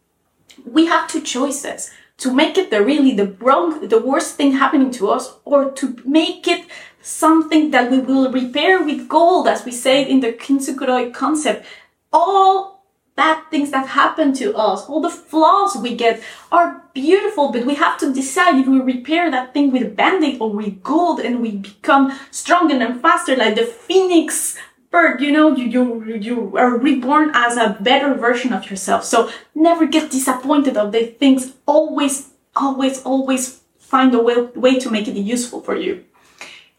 we 0.67 0.87
have 0.87 1.07
two 1.07 1.21
choices 1.21 1.93
to 2.17 2.35
make 2.35 2.59
it 2.59 2.71
the 2.71 2.83
really 2.83 3.15
the 3.15 3.29
wrong, 3.39 3.87
the 3.87 4.01
worst 4.01 4.35
thing 4.35 4.51
happening 4.51 4.91
to 4.91 5.09
us 5.09 5.35
or 5.45 5.71
to 5.71 5.97
make 6.05 6.49
it 6.49 6.67
something 7.01 7.71
that 7.71 7.89
we 7.89 8.01
will 8.01 8.33
repair 8.33 8.83
with 8.83 9.09
gold, 9.09 9.47
as 9.47 9.65
we 9.65 9.71
say 9.71 10.03
in 10.03 10.19
the 10.19 10.33
Kintsukuroi 10.33 11.15
concept. 11.15 11.65
All 12.13 12.85
bad 13.15 13.39
things 13.49 13.71
that 13.71 13.87
happen 13.87 14.33
to 14.33 14.57
us, 14.57 14.89
all 14.89 15.01
the 15.01 15.11
flaws 15.11 15.77
we 15.77 15.95
get 15.95 16.21
are 16.51 16.83
beautiful, 16.95 17.53
but 17.53 17.65
we 17.65 17.77
have 17.77 17.97
to 17.99 18.13
decide 18.13 18.57
if 18.59 18.67
we 18.67 18.81
repair 18.81 19.31
that 19.31 19.55
thing 19.55 19.71
with 19.71 19.83
a 19.83 19.95
band-aid 20.01 20.41
or 20.41 20.51
with 20.51 20.83
gold 20.83 21.21
and 21.21 21.41
we 21.41 21.53
become 21.59 22.19
stronger 22.33 22.75
and 22.75 23.01
faster 23.01 23.37
like 23.37 23.55
the 23.55 23.65
phoenix 23.65 24.59
bird, 24.93 25.21
you 25.21 25.33
know, 25.33 25.57
you, 25.57 25.65
you, 25.65 26.15
you 26.15 26.57
are 26.57 26.77
reborn 26.77 27.33
as 27.35 27.57
a 27.57 27.77
better 27.81 28.15
version 28.15 28.53
of 28.53 28.71
yourself. 28.71 29.05
So 29.05 29.31
never 29.55 29.87
get 29.87 30.13
disappointed 30.13 30.77
of 30.77 30.93
the 30.93 31.07
things. 31.07 31.55
Always, 31.67 32.31
always, 32.55 33.03
always 33.03 33.63
find 33.79 34.15
a 34.15 34.23
way, 34.23 34.37
way 34.55 34.79
to 34.79 34.91
make 34.91 35.09
it 35.09 35.17
useful 35.17 35.61
for 35.63 35.75
you. 35.75 36.05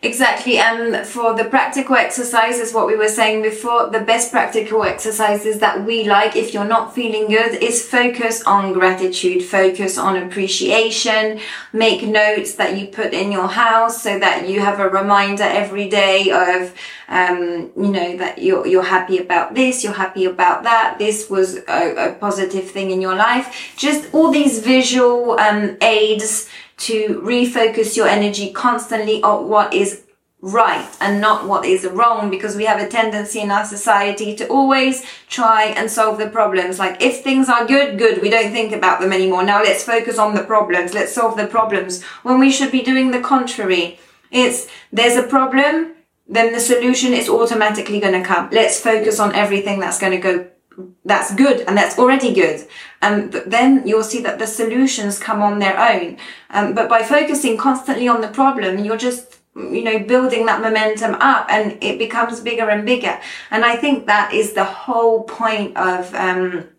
Exactly. 0.04 0.58
And 0.58 1.08
for 1.08 1.34
the 1.34 1.46
practical 1.46 1.96
exercises, 1.96 2.74
what 2.74 2.88
we 2.88 2.98
were 2.98 3.08
saying 3.08 3.42
before, 3.42 3.90
the 3.90 4.02
best 4.02 4.34
practical 4.34 4.84
exercises 4.84 5.60
that 5.60 5.86
we 5.86 6.04
like, 6.04 6.36
if 6.36 6.54
you're 6.54 6.66
not 6.66 6.94
feeling 6.94 7.28
good, 7.30 7.64
is 7.64 7.88
focus 7.88 8.44
on 8.44 8.74
gratitude, 8.74 9.42
focus 9.46 9.98
on 9.98 10.18
appreciation, 10.18 11.40
make 11.72 12.04
notes 12.04 12.56
that 12.56 12.78
you 12.78 12.88
put 12.88 13.14
in 13.14 13.32
your 13.32 13.48
house 13.48 14.04
so 14.04 14.20
that 14.20 14.50
you 14.50 14.60
have 14.60 14.82
a 14.82 14.90
reminder 14.90 15.44
every 15.44 15.88
day 15.88 16.30
of, 16.32 16.76
um, 17.08 17.72
you 17.78 17.90
know, 17.90 18.18
that 18.18 18.40
you're, 18.40 18.68
you're 18.68 18.84
happy 18.84 19.20
about 19.20 19.56
this, 19.56 19.86
you're 19.86 19.94
happy 19.94 20.26
about 20.26 20.64
that. 20.64 20.98
This 21.00 21.30
was 21.30 21.60
a, 21.70 22.10
a 22.10 22.14
positive 22.16 22.70
thing 22.70 22.92
in 22.92 23.00
your 23.00 23.16
life. 23.16 23.74
Just 23.78 24.14
all 24.14 24.32
these 24.32 24.60
visual, 24.60 25.40
um, 25.40 25.78
aids 25.82 26.50
to 26.84 27.22
refocus 27.24 27.96
your 27.96 28.08
energy 28.08 28.52
constantly 28.52 29.22
on 29.24 29.48
what 29.48 29.74
is 29.74 30.04
right 30.44 30.94
and 31.00 31.22
not 31.22 31.48
what 31.48 31.64
is 31.66 31.86
wrong 31.86 32.30
because 32.30 32.58
we 32.58 32.66
have 32.66 32.82
a 32.82 32.88
tendency 32.88 33.40
in 33.40 33.50
our 33.50 33.64
society 33.64 34.36
to 34.36 34.46
always 34.50 35.06
try 35.30 35.64
and 35.78 35.90
solve 35.90 36.18
the 36.18 36.30
problems. 36.30 36.78
Like 36.78 37.02
if 37.02 37.24
things 37.24 37.48
are 37.48 37.66
good, 37.66 37.98
good, 37.98 38.22
we 38.22 38.30
don't 38.30 38.52
think 38.52 38.74
about 38.74 39.00
them 39.00 39.14
anymore. 39.14 39.44
Now 39.44 39.64
let's 39.64 39.86
focus 39.86 40.18
on 40.20 40.36
the 40.36 40.44
problems. 40.44 40.94
Let's 40.94 41.14
solve 41.14 41.38
the 41.38 41.48
problems 41.48 42.04
when 42.24 42.40
we 42.40 42.52
should 42.52 42.74
be 42.74 42.82
doing 42.82 43.12
the 43.12 43.22
contrary. 43.22 44.00
It's 44.32 44.68
there's 44.92 45.16
a 45.16 45.24
problem, 45.24 45.94
then 46.28 46.52
the 46.52 46.60
solution 46.60 47.14
is 47.14 47.30
automatically 47.30 48.02
going 48.02 48.22
to 48.22 48.28
come. 48.28 48.50
Let's 48.52 48.82
focus 48.82 49.22
on 49.22 49.34
everything 49.34 49.80
that's 49.80 50.00
going 50.00 50.12
to 50.12 50.18
go 50.18 50.50
that's 51.06 51.34
good 51.36 51.62
and 51.62 51.78
that's 51.78 52.00
already 52.00 52.34
good. 52.34 52.68
Um, 53.02 53.30
but 53.30 53.50
then 53.50 53.86
you'll 53.86 54.04
see 54.04 54.22
that 54.24 54.40
the 54.40 54.48
solutions 54.48 55.20
come 55.20 55.42
on 55.42 55.60
their 55.60 55.80
own. 55.80 56.18
Um, 56.50 56.74
but 56.74 56.90
by 56.90 57.04
focusing 57.04 57.58
constantly 57.58 58.08
on 58.08 58.22
the 58.22 58.30
problem, 58.30 58.84
you're 58.84 58.98
just, 58.98 59.40
you 59.56 59.84
know, 59.84 60.00
building 60.00 60.46
that 60.48 60.62
momentum 60.62 61.16
up 61.16 61.48
and 61.50 61.78
it 61.84 62.00
becomes 62.00 62.40
bigger 62.40 62.70
and 62.70 62.86
bigger. 62.86 63.20
And 63.52 63.64
I 63.64 63.76
think 63.76 64.08
that 64.08 64.34
is 64.34 64.54
the 64.54 64.64
whole 64.64 65.24
point 65.24 65.78
of, 65.78 66.14
um, 66.16 66.70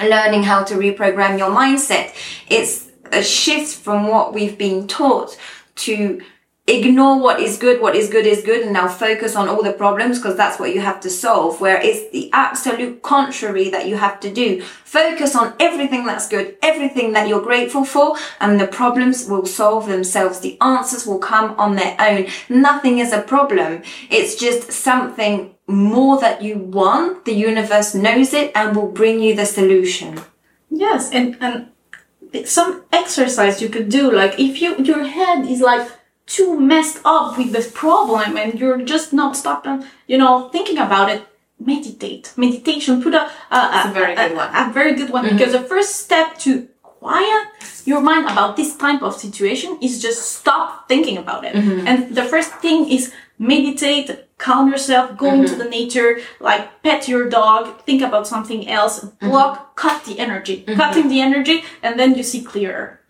learning 0.00 0.42
how 0.42 0.64
to 0.64 0.74
reprogram 0.74 1.38
your 1.38 1.50
mindset. 1.50 2.14
It's 2.48 2.88
a 3.12 3.22
shift 3.22 3.74
from 3.74 4.08
what 4.08 4.34
we've 4.34 4.58
been 4.58 4.86
taught 4.88 5.38
to 5.76 6.20
ignore 6.68 7.20
what 7.20 7.40
is 7.40 7.58
good, 7.58 7.80
what 7.80 7.94
is 7.94 8.10
good 8.10 8.26
is 8.26 8.42
good, 8.42 8.62
and 8.62 8.72
now 8.72 8.88
focus 8.88 9.36
on 9.36 9.48
all 9.48 9.62
the 9.62 9.72
problems 9.72 10.18
because 10.18 10.36
that's 10.36 10.58
what 10.58 10.74
you 10.74 10.80
have 10.80 11.00
to 11.00 11.10
solve. 11.10 11.60
Where 11.60 11.80
it's 11.80 12.10
the 12.10 12.30
absolute 12.32 13.02
contrary 13.02 13.70
that 13.70 13.86
you 13.86 13.96
have 13.96 14.18
to 14.20 14.32
do. 14.32 14.62
Focus 14.84 15.36
on 15.36 15.54
everything 15.60 16.04
that's 16.06 16.28
good, 16.28 16.56
everything 16.62 17.12
that 17.12 17.28
you're 17.28 17.42
grateful 17.42 17.84
for, 17.84 18.16
and 18.40 18.60
the 18.60 18.66
problems 18.66 19.28
will 19.28 19.46
solve 19.46 19.86
themselves. 19.86 20.40
The 20.40 20.60
answers 20.60 21.06
will 21.06 21.18
come 21.18 21.54
on 21.58 21.76
their 21.76 21.96
own. 22.00 22.26
Nothing 22.48 22.98
is 22.98 23.12
a 23.12 23.22
problem. 23.22 23.82
It's 24.10 24.34
just 24.34 24.72
something 24.72 25.54
more 25.68 26.20
that 26.20 26.42
you 26.42 26.58
want. 26.58 27.24
The 27.24 27.34
universe 27.34 27.94
knows 27.94 28.32
it 28.32 28.52
and 28.54 28.76
will 28.76 28.90
bring 28.90 29.20
you 29.20 29.34
the 29.36 29.46
solution. 29.46 30.20
Yes, 30.70 31.10
and 31.12 31.36
and 31.40 31.68
some 32.44 32.84
exercise 32.92 33.62
you 33.62 33.68
could 33.68 33.88
do, 33.88 34.10
like 34.10 34.38
if 34.38 34.60
you 34.60 34.76
your 34.78 35.04
head 35.04 35.46
is 35.46 35.60
like 35.60 35.88
too 36.26 36.58
messed 36.58 36.98
up 37.04 37.38
with 37.38 37.52
this 37.52 37.70
problem 37.70 38.36
and 38.36 38.58
you're 38.58 38.82
just 38.82 39.12
not 39.12 39.36
stopping, 39.36 39.84
you 40.06 40.18
know, 40.18 40.48
thinking 40.48 40.78
about 40.78 41.08
it, 41.08 41.26
meditate. 41.58 42.32
Meditation, 42.36 43.02
put 43.02 43.14
a, 43.14 43.30
a, 43.50 43.56
a, 43.56 43.82
a 43.88 43.90
very 43.92 44.14
good 44.14 44.36
one. 44.36 44.50
A, 44.54 44.72
very 44.72 44.94
good 44.94 45.10
one 45.10 45.24
mm-hmm. 45.24 45.36
because 45.36 45.52
the 45.52 45.60
first 45.60 45.96
step 45.96 46.36
to 46.38 46.68
quiet 46.82 47.46
your 47.84 48.00
mind 48.00 48.26
about 48.28 48.56
this 48.56 48.76
type 48.76 49.02
of 49.02 49.14
situation 49.14 49.78
is 49.80 50.02
just 50.02 50.20
stop 50.38 50.88
thinking 50.88 51.16
about 51.16 51.44
it. 51.44 51.54
Mm-hmm. 51.54 51.86
And 51.86 52.14
the 52.14 52.24
first 52.24 52.52
thing 52.54 52.90
is 52.90 53.12
meditate, 53.38 54.10
calm 54.38 54.68
yourself, 54.70 55.16
go 55.16 55.26
mm-hmm. 55.26 55.42
into 55.42 55.54
the 55.54 55.68
nature, 55.68 56.18
like 56.40 56.82
pet 56.82 57.06
your 57.06 57.28
dog, 57.28 57.82
think 57.82 58.02
about 58.02 58.26
something 58.26 58.68
else, 58.68 59.04
block, 59.20 59.76
cut 59.76 60.04
the 60.04 60.18
energy, 60.18 60.64
cutting 60.74 61.08
the 61.08 61.20
energy, 61.20 61.62
and 61.82 62.00
then 62.00 62.16
you 62.16 62.24
see 62.24 62.42
clearer. 62.42 63.00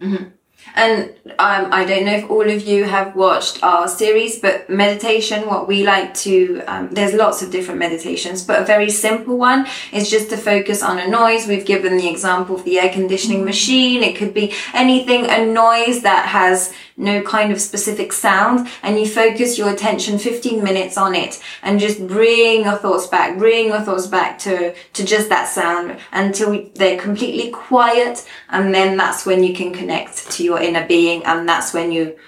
And 0.75 1.11
um, 1.39 1.73
I 1.73 1.85
don't 1.85 2.05
know 2.05 2.13
if 2.13 2.31
all 2.31 2.49
of 2.49 2.63
you 2.63 2.85
have 2.85 3.17
watched 3.17 3.63
our 3.63 3.89
series, 3.89 4.39
but 4.39 4.69
meditation, 4.69 5.47
what 5.47 5.67
we 5.67 5.85
like 5.85 6.15
to, 6.15 6.63
um, 6.67 6.91
there's 6.91 7.15
lots 7.15 7.43
of 7.43 7.51
different 7.51 7.81
meditations, 7.81 8.45
but 8.45 8.61
a 8.61 8.65
very 8.65 8.91
simple 8.91 9.39
one 9.39 9.67
is 9.93 10.11
just 10.11 10.31
to 10.31 10.37
focus 10.37 10.83
on 10.83 10.99
a 10.99 11.09
noise. 11.09 11.47
We've 11.47 11.65
given 11.65 11.97
the 11.97 12.09
example 12.09 12.57
of 12.57 12.65
the 12.65 12.79
air 12.79 12.93
conditioning 12.93 13.45
machine. 13.45 14.03
It 14.03 14.17
could 14.17 14.35
be 14.35 14.53
anything, 14.75 15.27
a 15.31 15.47
noise 15.47 16.03
that 16.03 16.27
has 16.27 16.73
no 16.97 17.23
kind 17.23 17.53
of 17.53 17.61
specific 17.61 18.13
sound 18.13 18.69
and 18.83 18.99
you 18.99 19.07
focus 19.07 19.59
your 19.59 19.71
attention 19.71 20.19
15 20.19 20.65
minutes 20.65 20.97
on 20.97 21.15
it 21.15 21.43
and 21.63 21.79
just 21.79 22.07
bring 22.07 22.65
your 22.65 22.77
thoughts 22.77 23.07
back, 23.07 23.37
bring 23.39 23.67
your 23.67 23.81
thoughts 23.83 24.07
back 24.07 24.39
to, 24.39 24.75
to 24.93 25.05
just 25.05 25.29
that 25.29 25.47
sound 25.47 25.99
until 26.13 26.67
they're 26.75 26.99
completely 26.99 27.51
quiet. 27.51 28.27
And 28.49 28.75
then 28.75 28.97
that's 28.97 29.27
when 29.27 29.45
you 29.45 29.55
can 29.55 29.73
connect 29.73 30.31
to 30.33 30.45
your 30.45 30.56
inner 30.57 30.87
being. 30.87 31.25
And 31.25 31.49
that's 31.49 31.73
when 31.73 31.93
you 31.93 32.19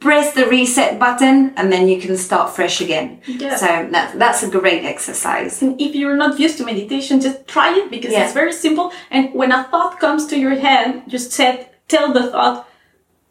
press 0.00 0.34
the 0.34 0.46
reset 0.46 0.98
button 0.98 1.52
and 1.56 1.70
then 1.70 1.88
you 1.88 2.00
can 2.00 2.16
start 2.16 2.54
fresh 2.56 2.80
again. 2.80 3.20
Yeah. 3.26 3.56
So 3.56 3.66
that, 3.66 4.18
that's 4.18 4.42
a 4.42 4.50
great 4.50 4.84
exercise. 4.84 5.62
And 5.62 5.80
if 5.80 5.94
you're 5.94 6.16
not 6.16 6.38
used 6.38 6.56
to 6.58 6.64
meditation, 6.64 7.20
just 7.20 7.46
try 7.46 7.76
it 7.76 7.90
because 7.90 8.12
yeah. 8.12 8.24
it's 8.24 8.32
very 8.32 8.52
simple. 8.52 8.92
And 9.10 9.32
when 9.34 9.52
a 9.52 9.64
thought 9.64 10.00
comes 10.00 10.26
to 10.28 10.38
your 10.38 10.54
head, 10.56 11.04
just 11.08 11.32
set, 11.32 11.86
tell 11.88 12.12
the 12.12 12.30
thought, 12.30 12.68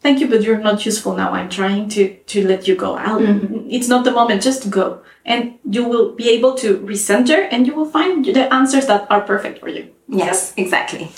thank 0.02 0.20
you, 0.20 0.28
but 0.28 0.44
you're 0.44 0.60
not 0.60 0.86
useful 0.86 1.16
now. 1.16 1.32
I'm 1.32 1.50
trying 1.50 1.90
to, 1.90 2.16
to 2.16 2.48
let 2.48 2.68
you 2.68 2.76
go. 2.76 2.96
Mm-hmm. 2.96 3.68
It's 3.70 3.88
not 3.88 4.06
the 4.06 4.12
moment, 4.12 4.44
just 4.44 4.70
go. 4.70 5.02
And 5.26 5.60
you 5.70 5.84
will 5.84 6.16
be 6.16 6.30
able 6.30 6.56
to 6.56 6.78
recenter 6.80 7.48
and 7.52 7.68
you 7.68 7.76
will 7.76 7.90
find 7.90 8.26
the 8.26 8.54
answers 8.54 8.86
that 8.88 9.10
are 9.12 9.22
perfect 9.22 9.60
for 9.60 9.68
you. 9.68 9.94
Yes, 10.08 10.54
exactly. 10.56 11.12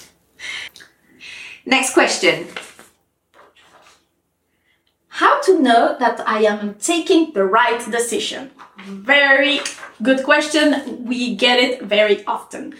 Next 1.65 1.93
question. 1.93 2.47
How 5.21 5.39
to 5.41 5.59
know 5.61 5.95
that 5.99 6.27
I 6.27 6.39
am 6.45 6.73
taking 6.79 7.33
the 7.33 7.45
right 7.45 7.79
decision? 7.91 8.49
Very 8.87 9.59
good 10.01 10.23
question. 10.23 11.05
We 11.05 11.35
get 11.35 11.59
it 11.59 11.83
very 11.83 12.25
often. 12.25 12.73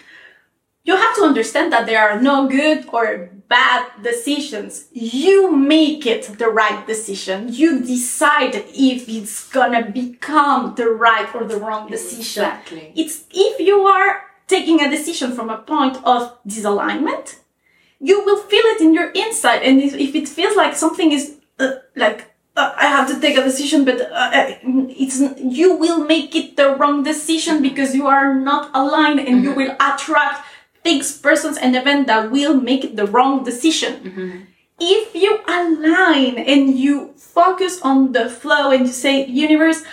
You 0.84 0.96
have 0.96 1.16
to 1.18 1.22
understand 1.22 1.72
that 1.72 1.86
there 1.86 2.02
are 2.02 2.20
no 2.20 2.48
good 2.48 2.90
or 2.92 3.30
bad 3.48 3.86
decisions. 4.02 4.88
You 4.92 5.56
make 5.56 6.08
it 6.08 6.24
the 6.40 6.48
right 6.48 6.82
decision. 6.88 7.54
You 7.54 7.80
decide 7.82 8.56
if 8.74 9.08
it's 9.08 9.48
gonna 9.50 9.92
become 9.92 10.74
the 10.74 10.90
right 10.90 11.30
or 11.36 11.44
the 11.44 11.58
wrong 11.58 11.92
decision. 11.92 12.46
Exactly. 12.46 12.92
It's 12.96 13.26
if 13.30 13.60
you 13.60 13.82
are 13.86 14.24
taking 14.48 14.82
a 14.82 14.90
decision 14.90 15.34
from 15.34 15.52
a 15.52 15.60
point 15.60 15.98
of 16.04 16.20
disalignment, 16.48 17.36
you 18.00 18.26
will 18.26 18.42
feel 18.52 18.66
it 18.74 18.82
in 18.82 18.96
your 18.96 19.12
inside. 19.12 19.62
And 19.62 19.80
if 19.80 20.16
it 20.16 20.28
feels 20.28 20.56
like 20.56 20.76
something 20.76 21.12
is 21.12 21.38
uh, 21.60 21.74
like 21.96 22.31
uh, 22.56 22.74
I 22.76 22.88
have 22.88 23.08
to 23.10 23.20
take 23.20 23.38
a 23.38 23.44
decision, 23.44 23.86
but 23.86 24.02
uh, 24.02 24.14
uh 24.14 24.56
it's 24.90 25.20
you 25.38 25.76
will 25.76 26.06
make 26.06 26.36
it 26.36 26.58
the 26.58 26.76
wrong 26.76 27.04
decision 27.04 27.62
because 27.62 27.96
you 27.96 28.08
are 28.08 28.36
not 28.36 28.72
aligned, 28.74 29.20
and 29.20 29.38
mm-hmm. 29.38 29.44
you 29.46 29.54
will 29.54 29.76
attract 29.80 30.46
things, 30.84 31.18
persons, 31.18 31.58
and 31.58 31.76
events 31.76 32.08
that 32.08 32.32
will 32.32 32.56
make 32.56 32.96
the 32.96 33.06
wrong 33.06 33.44
decision. 33.44 33.94
Mm-hmm. 34.04 34.32
If 34.80 35.16
you 35.16 35.40
align 35.48 36.40
and 36.40 36.76
you 36.76 37.14
focus 37.16 37.80
on 37.82 38.14
the 38.14 38.30
flow 38.30 38.72
and 38.72 38.88
you 38.88 38.94
say, 38.94 39.26
universe, 39.28 39.84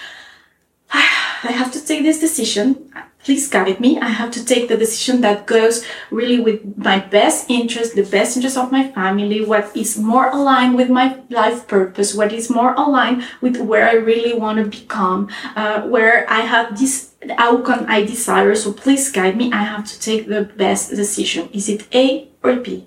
I 0.92 1.52
have 1.52 1.70
to 1.72 1.84
take 1.84 2.02
this 2.02 2.18
decision. 2.18 2.90
Please 3.24 3.48
guide 3.48 3.80
me. 3.80 3.98
I 3.98 4.08
have 4.08 4.30
to 4.32 4.44
take 4.44 4.68
the 4.68 4.76
decision 4.76 5.20
that 5.22 5.46
goes 5.46 5.84
really 6.10 6.40
with 6.40 6.78
my 6.78 6.98
best 7.00 7.50
interest, 7.50 7.94
the 7.94 8.04
best 8.04 8.36
interest 8.36 8.56
of 8.56 8.72
my 8.72 8.88
family, 8.92 9.44
what 9.44 9.76
is 9.76 9.98
more 9.98 10.30
aligned 10.30 10.76
with 10.76 10.88
my 10.88 11.18
life 11.28 11.66
purpose, 11.66 12.14
what 12.14 12.32
is 12.32 12.48
more 12.48 12.74
aligned 12.74 13.24
with 13.40 13.56
where 13.58 13.88
I 13.88 13.94
really 13.94 14.34
want 14.34 14.58
to 14.58 14.80
become, 14.80 15.28
uh, 15.56 15.82
where 15.82 16.30
I 16.30 16.40
have 16.40 16.78
this 16.78 17.10
outcome 17.36 17.86
I 17.88 18.04
desire. 18.04 18.54
So 18.54 18.72
please 18.72 19.10
guide 19.10 19.36
me. 19.36 19.52
I 19.52 19.64
have 19.64 19.84
to 19.86 20.00
take 20.00 20.28
the 20.28 20.42
best 20.42 20.90
decision. 20.90 21.50
Is 21.52 21.68
it 21.68 21.86
A 21.94 22.28
or 22.42 22.56
B? 22.56 22.86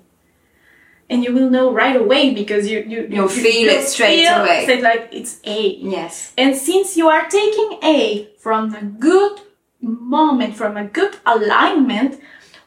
and 1.10 1.22
you 1.22 1.32
will 1.34 1.50
know 1.50 1.70
right 1.70 1.96
away 1.96 2.32
because 2.32 2.66
you 2.66 2.80
you 2.88 3.06
you 3.10 3.28
feel 3.28 3.68
it 3.68 3.86
straight 3.86 4.20
feel 4.20 4.40
away. 4.40 4.64
Say 4.64 4.80
like 4.80 5.10
it's 5.12 5.40
A. 5.44 5.76
Yes. 5.76 6.32
And 6.38 6.56
since 6.56 6.96
you 6.96 7.08
are 7.08 7.28
taking 7.28 7.78
A 7.84 8.30
from 8.38 8.70
the 8.70 8.80
good 8.80 9.40
moment, 9.82 10.56
from 10.56 10.76
a 10.76 10.84
good 10.84 11.16
alignment, 11.26 12.20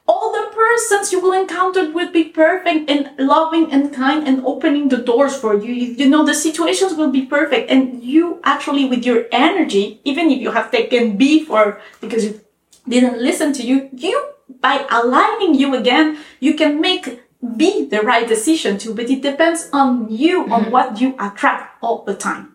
all 0.08 0.32
the 0.32 0.56
persons 0.56 1.12
you 1.12 1.19
will 1.19 1.34
encounter 1.34 1.91
will 1.91 2.12
be 2.12 2.25
perfect 2.25 2.89
and 2.89 3.10
loving 3.17 3.71
and 3.71 3.93
kind 3.93 4.28
and 4.28 4.45
opening 4.45 4.89
the 4.89 4.97
doors 4.97 5.36
for 5.36 5.56
you. 5.56 5.73
You 5.73 6.08
know, 6.08 6.23
the 6.23 6.36
situations 6.36 6.93
will 6.93 7.12
be 7.12 7.25
perfect. 7.25 7.71
And 7.71 8.04
you 8.04 8.39
actually, 8.43 8.86
with 8.86 9.04
your 9.06 9.25
energy, 9.32 9.99
even 10.04 10.30
if 10.30 10.39
you 10.39 10.51
have 10.51 10.69
taken 10.69 11.17
B 11.17 11.43
for, 11.43 11.82
because 12.01 12.23
you 12.25 12.41
didn't 12.88 13.19
listen 13.19 13.51
to 13.54 13.63
you, 13.65 13.89
you, 13.93 14.30
by 14.62 14.86
aligning 14.91 15.56
you 15.56 15.73
again, 15.75 16.19
you 16.39 16.54
can 16.54 16.80
make 16.80 17.21
be 17.58 17.86
the 17.86 18.01
right 18.01 18.28
decision 18.28 18.78
too. 18.78 18.93
but 18.93 19.10
it 19.10 19.21
depends 19.21 19.69
on 19.71 20.10
you, 20.10 20.43
mm-hmm. 20.43 20.54
on 20.54 20.71
what 20.71 20.99
you 20.99 21.15
attract 21.19 21.78
all 21.82 22.04
the 22.04 22.15
time. 22.15 22.55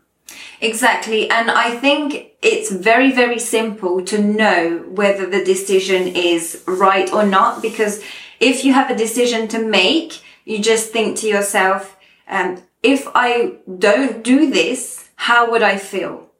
Exactly. 0.60 1.30
And 1.30 1.50
I 1.50 1.76
think 1.76 2.32
it's 2.42 2.70
very, 2.70 3.12
very 3.12 3.38
simple 3.38 4.04
to 4.04 4.18
know 4.18 4.84
whether 4.88 5.26
the 5.26 5.44
decision 5.44 6.08
is 6.08 6.62
right 6.66 7.12
or 7.12 7.24
not. 7.24 7.62
Because 7.62 8.02
if 8.38 8.64
you 8.64 8.72
have 8.72 8.90
a 8.90 8.96
decision 8.96 9.48
to 9.48 9.58
make, 9.58 10.20
you 10.44 10.58
just 10.60 10.90
think 10.90 11.16
to 11.18 11.28
yourself, 11.28 11.96
um, 12.28 12.62
if 12.82 13.08
I 13.14 13.56
don't 13.78 14.22
do 14.22 14.50
this, 14.50 15.10
how 15.16 15.50
would 15.50 15.62
I 15.62 15.76
feel? 15.76 16.30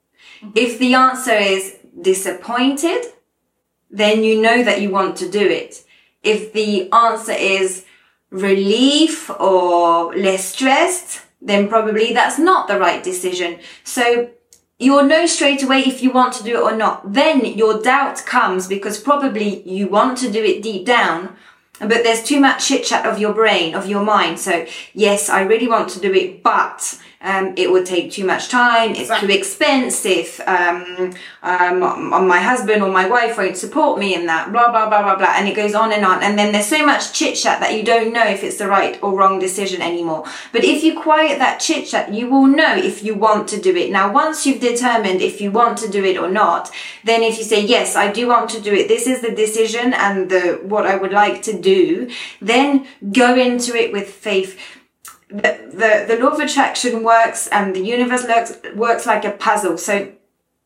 Mm-hmm. 0.42 0.50
If 0.54 0.78
the 0.78 0.94
answer 0.94 1.34
is 1.34 1.76
disappointed, 2.00 3.04
then 3.90 4.22
you 4.22 4.40
know 4.40 4.62
that 4.62 4.80
you 4.80 4.90
want 4.90 5.16
to 5.16 5.28
do 5.28 5.40
it. 5.40 5.84
If 6.22 6.52
the 6.52 6.90
answer 6.92 7.32
is 7.32 7.84
relief 8.30 9.28
or 9.30 10.14
less 10.14 10.44
stressed, 10.44 11.22
then 11.40 11.68
probably 11.68 12.12
that's 12.12 12.38
not 12.38 12.68
the 12.68 12.78
right 12.78 13.02
decision. 13.02 13.58
So 13.84 14.30
you'll 14.78 15.04
know 15.04 15.26
straight 15.26 15.62
away 15.62 15.80
if 15.80 16.02
you 16.02 16.10
want 16.10 16.34
to 16.34 16.44
do 16.44 16.56
it 16.56 16.62
or 16.62 16.76
not. 16.76 17.12
Then 17.12 17.44
your 17.44 17.80
doubt 17.82 18.24
comes 18.26 18.66
because 18.66 19.00
probably 19.00 19.68
you 19.68 19.88
want 19.88 20.18
to 20.18 20.30
do 20.30 20.42
it 20.42 20.62
deep 20.62 20.86
down, 20.86 21.36
but 21.78 22.02
there's 22.02 22.22
too 22.22 22.40
much 22.40 22.66
chit 22.66 22.84
chat 22.84 23.06
of 23.06 23.18
your 23.18 23.32
brain, 23.32 23.74
of 23.74 23.86
your 23.86 24.04
mind. 24.04 24.38
So 24.38 24.66
yes, 24.94 25.28
I 25.28 25.42
really 25.42 25.68
want 25.68 25.90
to 25.90 26.00
do 26.00 26.12
it, 26.12 26.42
but 26.42 26.98
um, 27.22 27.52
it 27.56 27.70
would 27.70 27.84
take 27.84 28.10
too 28.10 28.24
much 28.24 28.48
time, 28.48 28.94
it's 28.94 29.10
too 29.20 29.28
expensive, 29.28 30.40
um, 30.46 31.12
um, 31.42 31.80
my 32.26 32.40
husband 32.40 32.82
or 32.82 32.90
my 32.90 33.06
wife 33.06 33.36
won't 33.36 33.58
support 33.58 33.98
me 33.98 34.14
in 34.14 34.24
that, 34.26 34.50
blah, 34.52 34.70
blah, 34.70 34.88
blah, 34.88 35.02
blah, 35.02 35.16
blah. 35.16 35.34
And 35.36 35.46
it 35.46 35.54
goes 35.54 35.74
on 35.74 35.92
and 35.92 36.04
on. 36.04 36.22
And 36.22 36.38
then 36.38 36.50
there's 36.52 36.66
so 36.66 36.84
much 36.84 37.12
chit 37.12 37.36
chat 37.36 37.60
that 37.60 37.74
you 37.76 37.82
don't 37.82 38.14
know 38.14 38.26
if 38.26 38.42
it's 38.42 38.56
the 38.56 38.68
right 38.68 38.98
or 39.02 39.14
wrong 39.14 39.38
decision 39.38 39.82
anymore. 39.82 40.24
But 40.52 40.64
if 40.64 40.82
you 40.82 40.98
quiet 40.98 41.38
that 41.38 41.60
chit 41.60 41.86
chat, 41.86 42.12
you 42.12 42.30
will 42.30 42.46
know 42.46 42.74
if 42.74 43.04
you 43.04 43.14
want 43.14 43.48
to 43.48 43.60
do 43.60 43.76
it. 43.76 43.90
Now, 43.90 44.10
once 44.10 44.46
you've 44.46 44.60
determined 44.60 45.20
if 45.20 45.42
you 45.42 45.50
want 45.50 45.76
to 45.78 45.88
do 45.90 46.02
it 46.02 46.16
or 46.16 46.30
not, 46.30 46.70
then 47.04 47.22
if 47.22 47.36
you 47.36 47.44
say, 47.44 47.62
yes, 47.62 47.96
I 47.96 48.10
do 48.10 48.28
want 48.28 48.48
to 48.50 48.60
do 48.62 48.72
it, 48.72 48.88
this 48.88 49.06
is 49.06 49.20
the 49.20 49.30
decision 49.30 49.92
and 49.92 50.30
the, 50.30 50.60
what 50.62 50.86
I 50.86 50.96
would 50.96 51.12
like 51.12 51.42
to 51.42 51.60
do, 51.60 52.10
then 52.40 52.86
go 53.12 53.36
into 53.36 53.76
it 53.76 53.92
with 53.92 54.08
faith 54.08 54.58
the, 55.30 56.06
the, 56.08 56.18
law 56.20 56.30
of 56.30 56.40
attraction 56.40 57.02
works 57.02 57.46
and 57.48 57.74
the 57.74 57.80
universe 57.80 58.24
works, 58.26 58.58
works 58.74 59.06
like 59.06 59.24
a 59.24 59.30
puzzle. 59.30 59.78
So 59.78 60.12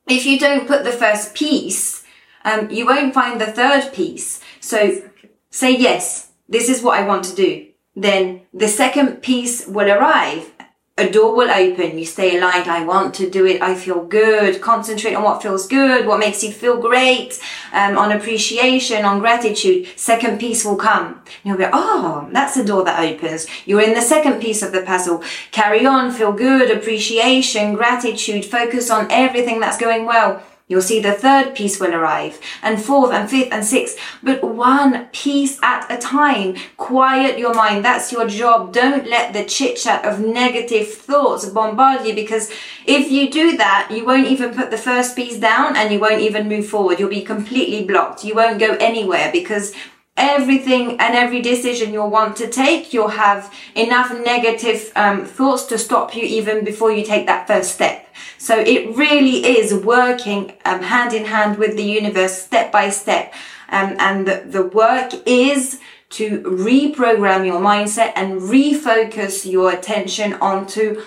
if 0.08 0.24
you 0.24 0.38
don't 0.38 0.66
put 0.66 0.84
the 0.84 0.92
first 0.92 1.34
piece, 1.34 2.04
um, 2.44 2.70
you 2.70 2.86
won't 2.86 3.14
find 3.14 3.40
the 3.40 3.46
third 3.46 3.92
piece. 3.92 4.40
So 4.60 5.02
say 5.50 5.76
yes, 5.76 6.32
this 6.48 6.68
is 6.68 6.82
what 6.82 6.98
I 6.98 7.06
want 7.06 7.24
to 7.24 7.34
do. 7.34 7.66
Then 7.94 8.42
the 8.52 8.68
second 8.68 9.22
piece 9.22 9.66
will 9.66 9.90
arrive 9.90 10.52
a 10.96 11.10
door 11.10 11.34
will 11.34 11.50
open. 11.50 11.98
You 11.98 12.04
stay 12.04 12.38
aligned. 12.38 12.68
I 12.68 12.84
want 12.84 13.14
to 13.14 13.28
do 13.28 13.44
it. 13.46 13.60
I 13.60 13.74
feel 13.74 14.04
good. 14.04 14.60
Concentrate 14.60 15.14
on 15.14 15.24
what 15.24 15.42
feels 15.42 15.66
good, 15.66 16.06
what 16.06 16.20
makes 16.20 16.44
you 16.44 16.52
feel 16.52 16.80
great, 16.80 17.40
um, 17.72 17.98
on 17.98 18.12
appreciation, 18.12 19.04
on 19.04 19.18
gratitude. 19.18 19.88
Second 19.96 20.38
piece 20.38 20.64
will 20.64 20.76
come. 20.76 21.20
You'll 21.42 21.58
be, 21.58 21.66
oh, 21.72 22.28
that's 22.32 22.54
the 22.54 22.62
door 22.62 22.84
that 22.84 23.00
opens. 23.00 23.48
You're 23.66 23.82
in 23.82 23.94
the 23.94 24.02
second 24.02 24.40
piece 24.40 24.62
of 24.62 24.70
the 24.70 24.82
puzzle. 24.82 25.24
Carry 25.50 25.84
on. 25.84 26.12
Feel 26.12 26.32
good. 26.32 26.70
Appreciation, 26.70 27.74
gratitude. 27.74 28.44
Focus 28.44 28.88
on 28.88 29.10
everything 29.10 29.58
that's 29.58 29.78
going 29.78 30.06
well. 30.06 30.44
You'll 30.66 30.80
see 30.80 30.98
the 30.98 31.12
third 31.12 31.54
piece 31.54 31.78
will 31.78 31.94
arrive, 31.94 32.40
and 32.62 32.80
fourth, 32.82 33.12
and 33.12 33.28
fifth, 33.28 33.52
and 33.52 33.62
sixth, 33.62 33.98
but 34.22 34.42
one 34.42 35.08
piece 35.12 35.58
at 35.62 35.92
a 35.92 35.98
time. 35.98 36.56
Quiet 36.78 37.38
your 37.38 37.52
mind. 37.52 37.84
That's 37.84 38.10
your 38.10 38.26
job. 38.26 38.72
Don't 38.72 39.06
let 39.06 39.34
the 39.34 39.44
chit 39.44 39.76
chat 39.76 40.06
of 40.06 40.20
negative 40.20 40.88
thoughts 40.88 41.44
bombard 41.50 42.06
you 42.06 42.14
because 42.14 42.50
if 42.86 43.10
you 43.10 43.30
do 43.30 43.58
that, 43.58 43.90
you 43.90 44.06
won't 44.06 44.26
even 44.26 44.54
put 44.54 44.70
the 44.70 44.78
first 44.78 45.14
piece 45.14 45.38
down 45.38 45.76
and 45.76 45.92
you 45.92 46.00
won't 46.00 46.22
even 46.22 46.48
move 46.48 46.66
forward. 46.66 46.98
You'll 46.98 47.10
be 47.10 47.20
completely 47.20 47.84
blocked. 47.84 48.24
You 48.24 48.34
won't 48.34 48.58
go 48.58 48.74
anywhere 48.80 49.30
because 49.30 49.74
everything 50.16 50.92
and 50.98 51.14
every 51.14 51.42
decision 51.42 51.92
you'll 51.92 52.08
want 52.08 52.36
to 52.36 52.48
take, 52.48 52.94
you'll 52.94 53.08
have 53.08 53.52
enough 53.74 54.10
negative 54.24 54.92
um, 54.96 55.26
thoughts 55.26 55.64
to 55.66 55.76
stop 55.76 56.16
you 56.16 56.22
even 56.22 56.64
before 56.64 56.90
you 56.90 57.04
take 57.04 57.26
that 57.26 57.46
first 57.46 57.74
step. 57.74 58.03
So 58.38 58.58
it 58.58 58.96
really 58.96 59.44
is 59.58 59.74
working 59.74 60.54
um, 60.64 60.82
hand 60.82 61.12
in 61.12 61.24
hand 61.24 61.58
with 61.58 61.76
the 61.76 61.84
universe, 61.84 62.42
step 62.42 62.72
by 62.72 62.90
step. 62.90 63.32
Um, 63.70 63.96
and 63.98 64.26
the, 64.26 64.44
the 64.46 64.62
work 64.62 65.12
is 65.26 65.80
to 66.10 66.40
reprogram 66.42 67.44
your 67.44 67.60
mindset 67.60 68.12
and 68.14 68.40
refocus 68.40 69.50
your 69.50 69.72
attention 69.72 70.34
onto 70.34 71.02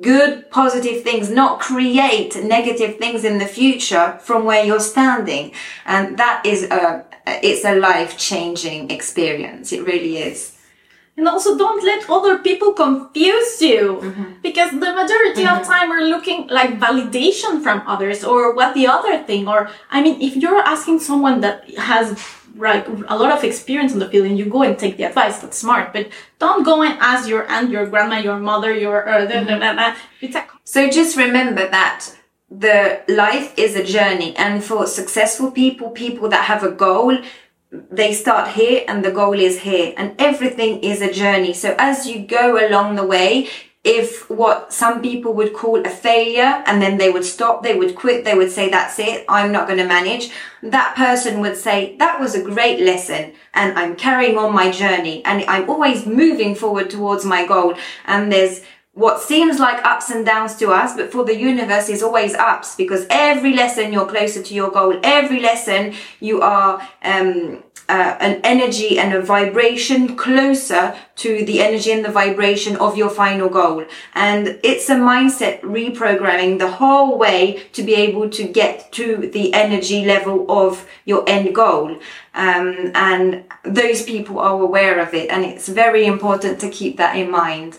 good 0.00 0.50
positive 0.50 1.02
things 1.02 1.28
not 1.28 1.60
create 1.60 2.42
negative 2.42 2.96
things 2.96 3.24
in 3.24 3.38
the 3.38 3.44
future 3.44 4.18
from 4.22 4.44
where 4.44 4.64
you're 4.64 4.80
standing. 4.80 5.52
And 5.84 6.16
that 6.18 6.46
is 6.46 6.64
a 6.64 7.04
it's 7.26 7.64
a 7.64 7.74
life 7.74 8.18
changing 8.18 8.90
experience. 8.90 9.72
It 9.72 9.84
really 9.84 10.18
is 10.18 10.51
and 11.16 11.28
also 11.28 11.58
don't 11.58 11.84
let 11.84 12.08
other 12.08 12.38
people 12.38 12.72
confuse 12.72 13.60
you 13.60 13.98
mm-hmm. 14.02 14.32
because 14.42 14.70
the 14.70 14.92
majority 14.92 15.44
mm-hmm. 15.44 15.60
of 15.60 15.66
time 15.66 15.90
we're 15.90 16.08
looking 16.08 16.46
like 16.48 16.78
validation 16.78 17.62
from 17.62 17.82
others 17.86 18.24
or 18.24 18.54
what 18.54 18.74
the 18.74 18.86
other 18.86 19.22
thing 19.24 19.46
or 19.46 19.68
i 19.90 20.02
mean 20.02 20.20
if 20.20 20.36
you're 20.36 20.62
asking 20.62 20.98
someone 20.98 21.40
that 21.40 21.68
has 21.76 22.18
like 22.56 22.86
a 23.08 23.16
lot 23.16 23.32
of 23.32 23.44
experience 23.44 23.92
in 23.92 23.98
the 23.98 24.08
field 24.08 24.26
and 24.26 24.38
you 24.38 24.46
go 24.46 24.62
and 24.62 24.78
take 24.78 24.96
the 24.96 25.04
advice 25.04 25.38
that's 25.38 25.58
smart 25.58 25.92
but 25.92 26.08
don't 26.38 26.64
go 26.64 26.82
and 26.82 26.98
ask 27.00 27.28
your 27.28 27.46
aunt 27.50 27.70
your 27.70 27.86
grandma 27.86 28.18
your 28.18 28.38
mother 28.38 28.74
your 28.74 29.08
uh, 29.08 29.26
mm-hmm. 29.26 30.48
so 30.64 30.90
just 30.90 31.16
remember 31.16 31.68
that 31.68 32.14
the 32.50 33.02
life 33.08 33.54
is 33.58 33.74
a 33.76 33.82
journey 33.82 34.36
and 34.36 34.62
for 34.62 34.86
successful 34.86 35.50
people 35.50 35.88
people 35.90 36.28
that 36.28 36.44
have 36.44 36.62
a 36.62 36.70
goal 36.70 37.16
they 37.72 38.12
start 38.12 38.50
here 38.50 38.84
and 38.86 39.04
the 39.04 39.10
goal 39.10 39.32
is 39.32 39.60
here 39.60 39.94
and 39.96 40.14
everything 40.18 40.80
is 40.80 41.00
a 41.00 41.12
journey. 41.12 41.54
So 41.54 41.74
as 41.78 42.06
you 42.06 42.26
go 42.26 42.66
along 42.68 42.96
the 42.96 43.06
way, 43.06 43.48
if 43.84 44.30
what 44.30 44.72
some 44.72 45.02
people 45.02 45.32
would 45.34 45.54
call 45.54 45.84
a 45.84 45.88
failure 45.88 46.62
and 46.66 46.80
then 46.80 46.98
they 46.98 47.10
would 47.10 47.24
stop, 47.24 47.62
they 47.62 47.76
would 47.76 47.96
quit, 47.96 48.24
they 48.24 48.34
would 48.34 48.52
say, 48.52 48.70
that's 48.70 48.98
it, 48.98 49.24
I'm 49.28 49.50
not 49.50 49.66
going 49.66 49.78
to 49.78 49.86
manage. 49.86 50.30
That 50.62 50.94
person 50.94 51.40
would 51.40 51.56
say, 51.56 51.96
that 51.96 52.20
was 52.20 52.34
a 52.34 52.42
great 52.42 52.80
lesson 52.80 53.32
and 53.54 53.76
I'm 53.76 53.96
carrying 53.96 54.38
on 54.38 54.54
my 54.54 54.70
journey 54.70 55.24
and 55.24 55.42
I'm 55.48 55.68
always 55.68 56.06
moving 56.06 56.54
forward 56.54 56.90
towards 56.90 57.24
my 57.24 57.44
goal. 57.44 57.74
And 58.04 58.30
there's 58.30 58.60
what 58.94 59.20
seems 59.20 59.58
like 59.58 59.82
ups 59.84 60.10
and 60.10 60.26
downs 60.26 60.54
to 60.56 60.70
us, 60.70 60.94
but 60.94 61.10
for 61.10 61.24
the 61.24 61.36
universe 61.36 61.88
is 61.88 62.02
always 62.02 62.34
ups 62.34 62.76
because 62.76 63.06
every 63.08 63.54
lesson 63.54 63.92
you're 63.92 64.06
closer 64.06 64.42
to 64.42 64.54
your 64.54 64.70
goal. 64.70 65.00
Every 65.02 65.40
lesson 65.40 65.94
you 66.20 66.42
are 66.42 66.86
um, 67.02 67.62
uh, 67.88 68.16
an 68.20 68.40
energy 68.44 68.98
and 68.98 69.14
a 69.14 69.22
vibration 69.22 70.14
closer 70.14 70.94
to 71.16 71.44
the 71.46 71.62
energy 71.62 71.90
and 71.90 72.04
the 72.04 72.10
vibration 72.10 72.76
of 72.76 72.96
your 72.98 73.08
final 73.08 73.48
goal. 73.48 73.86
And 74.14 74.60
it's 74.62 74.90
a 74.90 74.96
mindset 74.96 75.62
reprogramming 75.62 76.58
the 76.58 76.70
whole 76.70 77.16
way 77.16 77.62
to 77.72 77.82
be 77.82 77.94
able 77.94 78.28
to 78.28 78.44
get 78.44 78.92
to 78.92 79.30
the 79.32 79.54
energy 79.54 80.04
level 80.04 80.44
of 80.50 80.86
your 81.06 81.24
end 81.26 81.54
goal. 81.54 81.98
Um, 82.34 82.92
and 82.94 83.44
those 83.64 84.02
people 84.02 84.38
are 84.38 84.60
aware 84.60 85.00
of 85.00 85.14
it, 85.14 85.30
and 85.30 85.44
it's 85.44 85.68
very 85.68 86.04
important 86.04 86.60
to 86.60 86.68
keep 86.68 86.98
that 86.98 87.16
in 87.16 87.30
mind. 87.30 87.78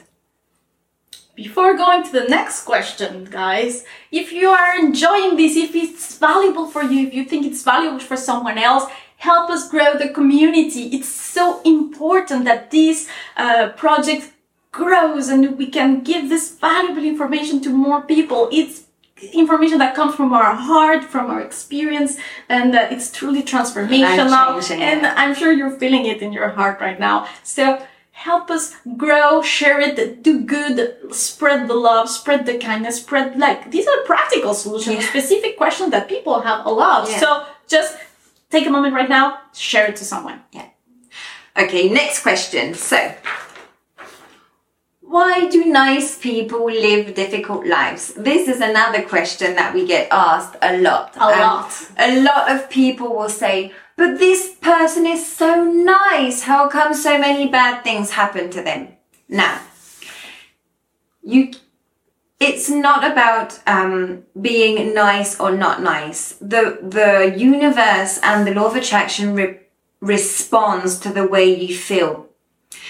Before 1.35 1.75
going 1.75 2.03
to 2.03 2.11
the 2.11 2.25
next 2.25 2.63
question, 2.63 3.25
guys, 3.25 3.85
if 4.11 4.31
you 4.31 4.49
are 4.49 4.77
enjoying 4.77 5.35
this, 5.35 5.55
if 5.55 5.75
it's 5.75 6.15
valuable 6.17 6.67
for 6.67 6.83
you, 6.83 7.07
if 7.07 7.13
you 7.13 7.25
think 7.25 7.45
it's 7.45 7.63
valuable 7.63 7.99
for 7.99 8.15
someone 8.15 8.59
else, 8.59 8.83
help 9.17 9.49
us 9.49 9.67
grow 9.67 9.97
the 9.97 10.09
community. 10.09 10.89
It's 10.95 11.07
so 11.07 11.59
important 11.63 12.45
that 12.45 12.69
this 12.69 13.07
uh, 13.35 13.69
project 13.69 14.31
grows 14.71 15.29
and 15.29 15.57
we 15.57 15.67
can 15.67 16.01
give 16.03 16.29
this 16.29 16.55
valuable 16.55 17.03
information 17.03 17.61
to 17.61 17.69
more 17.71 18.01
people. 18.01 18.49
It's 18.51 18.83
information 19.33 19.79
that 19.79 19.95
comes 19.95 20.13
from 20.13 20.33
our 20.33 20.53
heart, 20.53 21.03
from 21.03 21.31
our 21.31 21.41
experience, 21.41 22.17
and 22.49 22.75
uh, 22.75 22.87
it's 22.91 23.09
truly 23.11 23.41
transformational. 23.41 23.89
And 24.81 25.05
I'm 25.07 25.33
sure 25.33 25.51
you're 25.51 25.77
feeling 25.79 26.05
it 26.05 26.21
in 26.21 26.31
your 26.31 26.49
heart 26.49 26.79
right 26.79 26.99
now. 26.99 27.27
So 27.43 27.83
help 28.13 28.49
us 28.49 28.75
grow, 28.95 29.41
share 29.41 29.81
it, 29.81 30.23
do 30.23 30.39
good, 30.45 31.13
spread 31.13 31.67
the 31.67 31.73
love, 31.73 32.07
spread 32.07 32.45
the 32.45 32.57
kindness, 32.57 33.01
spread 33.01 33.37
like 33.37 33.69
these 33.71 33.87
are 33.87 34.01
practical 34.05 34.53
solutions, 34.53 34.95
yeah. 34.95 35.09
specific 35.09 35.57
questions 35.57 35.91
that 35.91 36.07
people 36.07 36.39
have 36.39 36.65
a 36.65 36.69
lot. 36.69 37.09
Yeah. 37.09 37.19
So 37.19 37.45
just 37.67 37.97
take 38.49 38.65
a 38.65 38.69
moment 38.69 38.93
right 38.93 39.09
now, 39.09 39.41
share 39.53 39.87
it 39.87 39.95
to 39.97 40.05
someone. 40.05 40.41
Yeah. 40.51 40.69
Okay, 41.57 41.89
next 41.89 42.21
question. 42.23 42.73
So, 42.73 43.13
why 45.01 45.47
do 45.47 45.65
nice 45.65 46.17
people 46.17 46.65
live 46.65 47.13
difficult 47.13 47.67
lives? 47.67 48.13
This 48.15 48.47
is 48.47 48.61
another 48.61 49.03
question 49.03 49.53
that 49.55 49.73
we 49.73 49.85
get 49.85 50.07
asked 50.11 50.55
a 50.61 50.77
lot. 50.79 51.15
A 51.17 51.29
lot. 51.29 51.71
A 51.99 52.21
lot 52.21 52.49
of 52.49 52.69
people 52.69 53.15
will 53.15 53.29
say, 53.29 53.71
but 53.95 54.19
this 54.19 54.55
person 54.55 55.05
is 55.05 55.25
so 55.25 55.63
nice. 55.63 56.43
How 56.43 56.67
come 56.67 56.93
so 56.93 57.17
many 57.17 57.47
bad 57.47 57.83
things 57.83 58.11
happen 58.11 58.49
to 58.51 58.61
them? 58.61 58.89
Now, 59.29 59.61
you, 61.21 61.51
it's 62.39 62.69
not 62.69 63.09
about 63.09 63.59
um, 63.67 64.23
being 64.39 64.93
nice 64.93 65.39
or 65.39 65.51
not 65.51 65.81
nice. 65.81 66.33
The 66.33 66.79
the 66.81 67.33
universe 67.37 68.19
and 68.23 68.45
the 68.45 68.53
law 68.53 68.67
of 68.67 68.75
attraction 68.75 69.35
re- 69.35 69.59
responds 70.01 70.99
to 70.99 71.09
the 71.09 71.27
way 71.27 71.45
you 71.53 71.75
feel. 71.75 72.27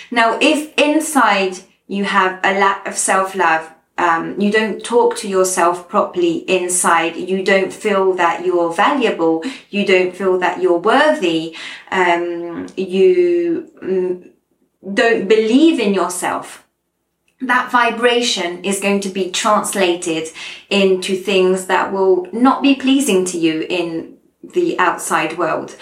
Now, 0.10 0.38
if 0.42 0.74
inside 0.78 1.60
you 1.88 2.06
have 2.06 2.40
a 2.44 2.58
lack 2.60 2.88
of 2.88 2.98
self 2.98 3.36
love, 3.36 3.72
um, 3.98 4.40
you 4.40 4.52
don't 4.52 4.84
talk 4.84 5.16
to 5.18 5.28
yourself 5.28 5.88
properly 5.88 6.38
inside. 6.50 7.16
You 7.16 7.44
don't 7.44 7.72
feel 7.72 8.14
that 8.14 8.46
you're 8.46 8.74
valuable. 8.74 9.44
You 9.70 9.86
don't 9.86 10.16
feel 10.16 10.40
that 10.40 10.62
you're 10.62 10.80
worthy. 10.80 11.56
Um, 11.92 12.68
you 12.76 13.72
mm, 13.82 14.30
don't 14.94 15.28
believe 15.28 15.80
in 15.80 15.94
yourself. 15.94 16.66
That 17.42 17.72
vibration 17.72 18.64
is 18.64 18.80
going 18.80 19.02
to 19.02 19.10
be 19.10 19.30
translated 19.30 20.30
into 20.70 21.16
things 21.16 21.68
that 21.68 21.94
will 21.94 22.28
not 22.32 22.64
be 22.64 22.76
pleasing 22.76 23.26
to 23.26 23.38
you 23.38 23.66
in 23.70 24.18
the 24.44 24.78
outside 24.80 25.38
world 25.38 25.76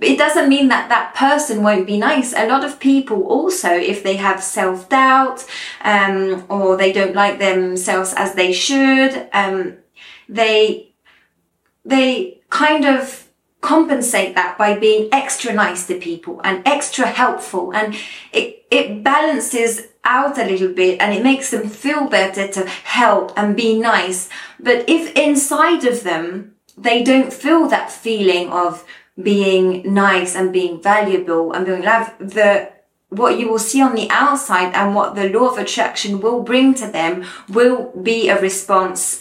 it 0.00 0.18
doesn't 0.18 0.48
mean 0.48 0.68
that 0.68 0.88
that 0.88 1.14
person 1.14 1.62
won't 1.62 1.86
be 1.86 1.98
nice. 1.98 2.32
A 2.32 2.46
lot 2.46 2.64
of 2.64 2.78
people 2.78 3.24
also, 3.24 3.70
if 3.70 4.02
they 4.02 4.16
have 4.16 4.42
self 4.42 4.88
doubt 4.88 5.46
um, 5.82 6.44
or 6.48 6.76
they 6.76 6.92
don't 6.92 7.14
like 7.14 7.38
themselves 7.38 8.14
as 8.16 8.34
they 8.34 8.52
should, 8.52 9.28
um, 9.32 9.78
they 10.28 10.92
they 11.84 12.40
kind 12.50 12.84
of 12.84 13.28
compensate 13.60 14.34
that 14.34 14.56
by 14.56 14.78
being 14.78 15.08
extra 15.12 15.52
nice 15.52 15.86
to 15.86 15.98
people 15.98 16.40
and 16.44 16.66
extra 16.66 17.06
helpful, 17.06 17.72
and 17.74 17.96
it 18.32 18.64
it 18.70 19.02
balances 19.02 19.88
out 20.04 20.38
a 20.38 20.44
little 20.44 20.72
bit 20.72 21.00
and 21.00 21.12
it 21.12 21.22
makes 21.22 21.50
them 21.50 21.68
feel 21.68 22.08
better 22.08 22.48
to 22.48 22.66
help 22.66 23.32
and 23.36 23.56
be 23.56 23.78
nice. 23.78 24.28
But 24.58 24.88
if 24.88 25.12
inside 25.14 25.84
of 25.84 26.04
them 26.04 26.54
they 26.78 27.02
don't 27.02 27.32
feel 27.32 27.68
that 27.68 27.92
feeling 27.92 28.48
of 28.48 28.84
being 29.22 29.92
nice 29.92 30.34
and 30.34 30.52
being 30.52 30.82
valuable 30.82 31.52
and 31.52 31.66
being 31.66 31.82
loved, 31.82 32.18
the 32.18 32.72
what 33.10 33.38
you 33.38 33.48
will 33.48 33.58
see 33.58 33.82
on 33.82 33.96
the 33.96 34.08
outside 34.10 34.72
and 34.72 34.94
what 34.94 35.16
the 35.16 35.28
law 35.28 35.50
of 35.50 35.58
attraction 35.58 36.20
will 36.20 36.42
bring 36.42 36.74
to 36.74 36.86
them 36.86 37.24
will 37.48 37.90
be 38.02 38.28
a 38.28 38.40
response 38.40 39.20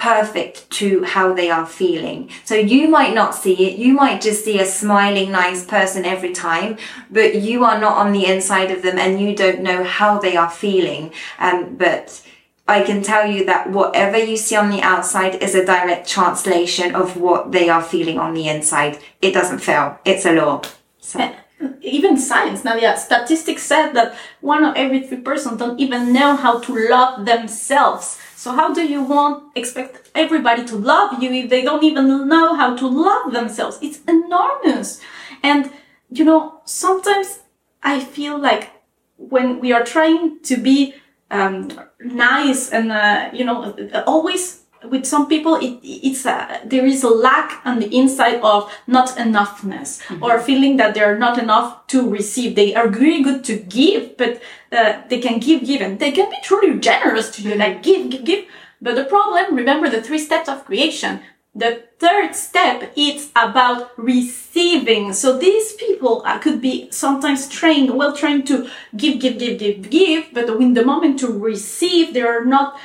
perfect 0.00 0.68
to 0.70 1.04
how 1.04 1.32
they 1.34 1.50
are 1.50 1.66
feeling. 1.66 2.30
So 2.44 2.54
you 2.54 2.88
might 2.88 3.14
not 3.14 3.34
see 3.34 3.68
it. 3.68 3.78
You 3.78 3.92
might 3.92 4.22
just 4.22 4.44
see 4.44 4.58
a 4.58 4.64
smiling, 4.64 5.30
nice 5.30 5.64
person 5.64 6.04
every 6.06 6.32
time, 6.32 6.78
but 7.10 7.36
you 7.36 7.64
are 7.64 7.78
not 7.78 7.98
on 7.98 8.12
the 8.12 8.24
inside 8.24 8.70
of 8.70 8.82
them 8.82 8.98
and 8.98 9.20
you 9.20 9.36
don't 9.36 9.60
know 9.60 9.84
how 9.84 10.18
they 10.18 10.36
are 10.36 10.50
feeling. 10.50 11.12
Um, 11.38 11.76
but 11.76 12.22
I 12.70 12.84
can 12.84 13.02
tell 13.02 13.26
you 13.26 13.44
that 13.46 13.70
whatever 13.70 14.16
you 14.16 14.36
see 14.36 14.54
on 14.54 14.70
the 14.70 14.80
outside 14.80 15.42
is 15.42 15.56
a 15.56 15.66
direct 15.66 16.08
translation 16.08 16.94
of 16.94 17.16
what 17.16 17.50
they 17.50 17.68
are 17.68 17.82
feeling 17.82 18.16
on 18.20 18.32
the 18.32 18.46
inside. 18.46 18.98
It 19.20 19.32
doesn't 19.34 19.58
fail. 19.58 19.98
It's 20.04 20.24
a 20.24 20.32
law. 20.32 20.62
So. 21.00 21.34
Even 21.82 22.16
science, 22.16 22.62
Nadia, 22.62 22.96
statistics 22.96 23.64
said 23.64 23.92
that 23.94 24.14
one 24.40 24.64
of 24.64 24.76
every 24.76 25.00
three 25.06 25.20
persons 25.20 25.58
don't 25.58 25.80
even 25.80 26.12
know 26.12 26.36
how 26.36 26.60
to 26.60 26.88
love 26.88 27.26
themselves. 27.26 28.18
So 28.36 28.52
how 28.52 28.72
do 28.72 28.86
you 28.86 29.02
want 29.02 29.50
expect 29.56 30.08
everybody 30.14 30.64
to 30.66 30.76
love 30.76 31.20
you 31.20 31.30
if 31.32 31.50
they 31.50 31.62
don't 31.62 31.82
even 31.82 32.28
know 32.28 32.54
how 32.54 32.76
to 32.76 32.86
love 32.86 33.32
themselves? 33.32 33.78
It's 33.82 34.00
enormous. 34.06 35.00
And 35.42 35.72
you 36.08 36.24
know, 36.24 36.60
sometimes 36.64 37.40
I 37.82 37.98
feel 37.98 38.38
like 38.38 38.70
when 39.16 39.58
we 39.58 39.72
are 39.72 39.84
trying 39.84 40.40
to 40.44 40.56
be 40.56 40.94
um, 41.30 41.68
nice 42.00 42.70
and 42.70 42.90
uh, 42.90 43.30
you 43.32 43.44
know 43.44 43.74
always 44.06 44.60
with 44.84 45.04
some 45.04 45.28
people 45.28 45.56
it, 45.56 45.78
it's 45.82 46.24
a, 46.24 46.60
there 46.64 46.86
is 46.86 47.02
a 47.02 47.08
lack 47.08 47.60
on 47.66 47.80
the 47.80 47.94
inside 47.94 48.40
of 48.40 48.72
not 48.86 49.08
enoughness 49.10 50.00
mm-hmm. 50.02 50.22
or 50.22 50.40
feeling 50.40 50.76
that 50.78 50.94
they're 50.94 51.18
not 51.18 51.38
enough 51.38 51.86
to 51.88 52.08
receive. 52.08 52.56
They 52.56 52.74
are 52.74 52.88
really 52.88 53.22
good 53.22 53.44
to 53.44 53.58
give 53.58 54.16
but 54.16 54.40
uh, 54.72 55.02
they 55.08 55.20
can 55.20 55.38
give 55.38 55.64
give 55.64 55.82
and 55.82 55.98
they 55.98 56.12
can 56.12 56.30
be 56.30 56.36
truly 56.42 56.78
generous 56.78 57.30
to 57.36 57.42
you. 57.42 57.54
Like 57.54 57.82
give 57.82 58.10
give 58.10 58.24
give. 58.24 58.44
But 58.80 58.94
the 58.94 59.04
problem 59.04 59.54
remember 59.54 59.90
the 59.90 60.02
three 60.02 60.18
steps 60.18 60.48
of 60.48 60.64
creation 60.64 61.20
the 61.54 61.84
third 61.98 62.34
step 62.34 62.92
is 62.96 63.30
about 63.34 63.90
receiving. 63.98 65.12
So 65.12 65.36
these 65.36 65.72
people 65.74 66.22
uh, 66.24 66.38
could 66.38 66.60
be 66.60 66.90
sometimes 66.90 67.48
trained, 67.48 67.96
well 67.96 68.16
trained 68.16 68.46
to 68.46 68.70
give, 68.96 69.20
give, 69.20 69.38
give, 69.38 69.58
give, 69.58 69.90
give, 69.90 70.28
but 70.32 70.48
in 70.48 70.74
the 70.74 70.84
moment 70.84 71.18
to 71.20 71.26
receive, 71.26 72.14
they 72.14 72.22
are 72.22 72.44
not 72.44 72.78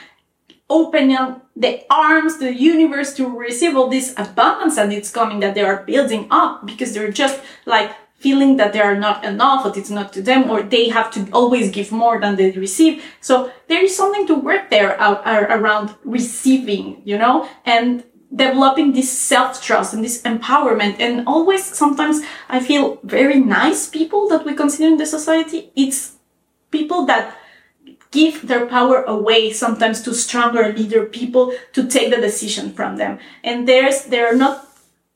opening 0.69 1.41
the 1.55 1.85
arms 1.89 2.39
the 2.39 2.53
universe 2.53 3.13
to 3.13 3.27
receive 3.27 3.75
all 3.75 3.87
this 3.87 4.13
abundance 4.17 4.77
and 4.77 4.91
it's 4.91 5.11
coming 5.11 5.39
that 5.39 5.53
they 5.53 5.61
are 5.61 5.83
building 5.83 6.27
up 6.31 6.65
because 6.65 6.93
they're 6.93 7.11
just 7.11 7.39
like 7.65 7.91
feeling 8.17 8.57
that 8.57 8.73
they 8.73 8.81
are 8.81 8.97
not 8.97 9.23
enough 9.23 9.63
or 9.65 9.77
it's 9.77 9.91
not 9.91 10.11
to 10.11 10.21
them 10.21 10.49
or 10.49 10.63
they 10.63 10.89
have 10.89 11.11
to 11.11 11.29
always 11.31 11.69
give 11.69 11.91
more 11.91 12.19
than 12.19 12.35
they 12.35 12.49
receive 12.51 13.03
so 13.21 13.51
there 13.67 13.83
is 13.83 13.95
something 13.95 14.25
to 14.25 14.33
work 14.33 14.71
there 14.71 14.99
out, 14.99 15.21
around 15.25 15.93
receiving 16.03 16.99
you 17.05 17.17
know 17.17 17.47
and 17.63 18.03
developing 18.35 18.91
this 18.91 19.11
self-trust 19.11 19.93
and 19.93 20.03
this 20.03 20.21
empowerment 20.23 20.99
and 20.99 21.25
always 21.25 21.63
sometimes 21.63 22.21
i 22.49 22.59
feel 22.59 22.99
very 23.03 23.39
nice 23.39 23.87
people 23.87 24.27
that 24.27 24.45
we 24.45 24.53
consider 24.53 24.87
in 24.89 24.97
the 24.97 25.05
society 25.05 25.71
it's 25.75 26.15
people 26.71 27.05
that 27.05 27.35
give 28.15 28.47
their 28.47 28.65
power 28.65 29.03
away 29.03 29.51
sometimes 29.51 30.01
to 30.01 30.13
stronger 30.13 30.73
leader 30.73 31.05
people 31.05 31.53
to 31.73 31.85
take 31.85 32.09
the 32.13 32.21
decision 32.29 32.71
from 32.73 32.95
them. 32.95 33.19
And 33.43 33.67
there's, 33.67 34.05
they're 34.05 34.37
not 34.45 34.67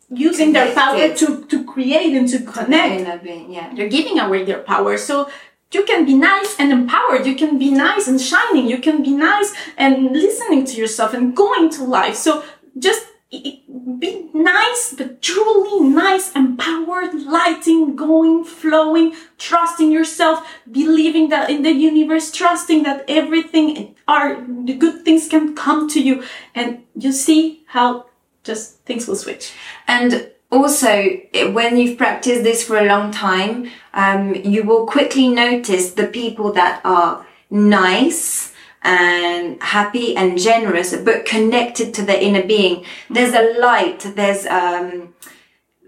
using 0.09 0.53
their 0.53 0.73
power 0.73 1.13
to, 1.15 1.45
to 1.45 1.63
create 1.63 2.13
and 2.19 2.27
to 2.29 2.39
connect. 2.39 3.25
yeah. 3.49 3.73
They're 3.73 3.89
giving 3.97 4.19
away 4.19 4.43
their 4.43 4.59
power. 4.59 4.97
So 4.97 5.29
you 5.71 5.83
can 5.85 6.05
be 6.05 6.15
nice 6.15 6.55
and 6.59 6.71
empowered. 6.71 7.25
You 7.25 7.35
can 7.35 7.57
be 7.57 7.71
nice 7.71 8.07
and 8.07 8.19
shining. 8.19 8.67
You 8.67 8.79
can 8.79 9.01
be 9.01 9.11
nice 9.11 9.53
and 9.77 10.11
listening 10.11 10.65
to 10.65 10.75
yourself 10.75 11.13
and 11.13 11.35
going 11.35 11.69
to 11.77 11.83
life. 11.83 12.15
So 12.15 12.43
just 12.77 13.05
be 13.31 14.29
nice, 14.33 14.95
but 14.97 15.21
truly 15.21 15.87
nice, 15.87 16.33
empowered, 16.35 17.13
lighting, 17.13 17.95
going, 17.95 18.43
flowing, 18.43 19.15
trusting 19.37 19.91
yourself, 19.91 20.47
believing 20.71 21.29
that 21.29 21.49
in 21.49 21.61
the 21.61 21.71
universe, 21.71 22.31
trusting 22.31 22.83
that 22.83 23.05
everything 23.07 23.95
are 24.07 24.43
the 24.65 24.73
good 24.73 25.05
things 25.05 25.27
can 25.27 25.55
come 25.55 25.87
to 25.89 26.01
you. 26.01 26.23
And 26.55 26.83
you 26.95 27.11
see 27.11 27.63
how 27.67 28.07
just 28.43 28.79
things 28.79 29.07
will 29.07 29.15
switch. 29.15 29.53
And 29.87 30.31
also, 30.51 31.19
when 31.51 31.77
you've 31.77 31.97
practiced 31.97 32.43
this 32.43 32.63
for 32.63 32.77
a 32.77 32.85
long 32.85 33.11
time, 33.11 33.69
um, 33.93 34.33
you 34.33 34.63
will 34.63 34.87
quickly 34.87 35.27
notice 35.27 35.91
the 35.91 36.07
people 36.07 36.51
that 36.53 36.81
are 36.83 37.27
nice, 37.51 38.48
and 38.81 39.61
happy 39.61 40.15
and 40.15 40.39
generous, 40.39 40.95
but 40.95 41.25
connected 41.25 41.93
to 41.95 42.01
the 42.01 42.21
inner 42.21 42.43
being. 42.43 42.85
There's 43.09 43.33
a 43.33 43.59
light, 43.59 43.99
there's, 44.15 44.45
um, 44.45 45.13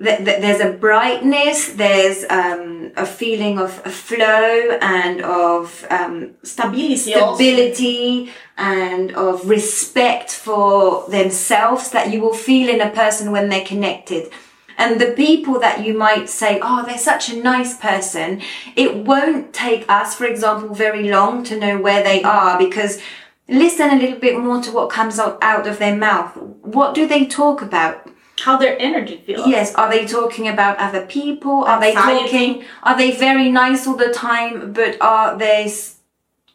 th- 0.04 0.18
th- 0.26 0.42
there's 0.42 0.60
a 0.62 0.74
brightness, 0.74 1.74
there's 1.74 2.26
um, 2.30 2.92
a 2.98 3.06
feeling 3.06 3.60
of 3.60 3.82
a 3.86 3.90
flow 3.90 4.78
and 4.82 5.22
of 5.22 5.86
um, 5.90 6.32
stability, 6.44 6.98
stability 6.98 8.32
and 8.58 9.14
of 9.16 9.48
respect 9.50 10.32
for 10.32 11.08
themselves 11.10 11.92
that 11.92 12.12
you 12.12 12.22
will 12.22 12.34
feel 12.34 12.70
in 12.70 12.82
a 12.82 12.90
person 12.90 13.32
when 13.32 13.50
they're 13.50 13.66
connected. 13.66 14.32
And 14.82 15.00
the 15.00 15.12
people 15.12 15.60
that 15.60 15.86
you 15.86 15.94
might 15.96 16.28
say, 16.28 16.60
oh, 16.60 16.84
they're 16.84 16.98
such 16.98 17.30
a 17.30 17.36
nice 17.36 17.78
person, 17.78 18.42
it 18.76 18.96
won't 18.96 19.54
take 19.54 19.86
us, 19.88 20.16
for 20.16 20.26
example, 20.26 20.74
very 20.74 21.08
long 21.08 21.44
to 21.44 21.60
know 21.64 21.78
where 21.78 22.02
they 22.04 22.24
are 22.24 22.58
because 22.58 23.00
listen 23.48 23.92
a 23.92 24.00
little 24.04 24.18
bit 24.18 24.40
more 24.40 24.60
to 24.64 24.72
what 24.72 24.90
comes 24.90 25.20
out 25.20 25.68
of 25.68 25.78
their 25.78 25.96
mouth. 25.96 26.36
What 26.78 26.96
do 26.96 27.08
they 27.08 27.28
talk 27.28 27.62
about? 27.62 28.10
How 28.40 28.58
their 28.58 28.76
energy 28.80 29.18
feels. 29.24 29.48
Yes. 29.48 29.76
Are 29.76 29.88
they 29.88 30.08
talking 30.08 30.48
about 30.48 30.80
other 30.80 31.06
people? 31.06 31.64
Are 31.66 31.80
they 31.80 31.94
talking, 31.94 32.64
are 32.82 32.98
they 32.98 33.12
very 33.12 33.52
nice 33.52 33.86
all 33.86 33.96
the 33.96 34.12
time, 34.12 34.74
but 34.74 35.00
are 35.00 35.38
they, 35.38 35.72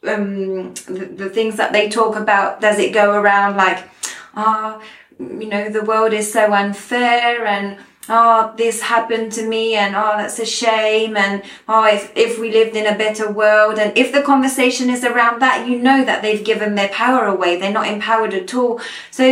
um, 0.02 0.74
the, 0.88 1.04
the 1.22 1.30
things 1.30 1.54
that 1.58 1.72
they 1.72 1.88
talk 1.88 2.16
about, 2.16 2.60
does 2.60 2.80
it 2.80 2.92
go 2.92 3.12
around 3.12 3.56
like, 3.56 3.88
ah, 4.34 4.80
oh, 4.80 4.82
you 5.20 5.46
know, 5.46 5.68
the 5.68 5.84
world 5.84 6.12
is 6.12 6.32
so 6.32 6.52
unfair 6.52 7.46
and, 7.46 7.78
oh, 8.08 8.54
this 8.56 8.82
happened 8.82 9.32
to 9.32 9.46
me 9.46 9.74
and 9.74 9.94
oh, 9.94 10.14
that's 10.16 10.38
a 10.38 10.46
shame. 10.46 11.16
And 11.16 11.42
oh, 11.68 11.86
if, 11.86 12.12
if 12.16 12.38
we 12.38 12.52
lived 12.52 12.76
in 12.76 12.86
a 12.86 12.96
better 12.96 13.30
world. 13.30 13.78
And 13.78 13.96
if 13.96 14.12
the 14.12 14.22
conversation 14.22 14.90
is 14.90 15.04
around 15.04 15.40
that, 15.42 15.68
you 15.68 15.78
know 15.78 16.04
that 16.04 16.22
they've 16.22 16.44
given 16.44 16.74
their 16.74 16.88
power 16.88 17.26
away. 17.26 17.58
They're 17.58 17.72
not 17.72 17.88
empowered 17.88 18.34
at 18.34 18.54
all. 18.54 18.80
So 19.10 19.24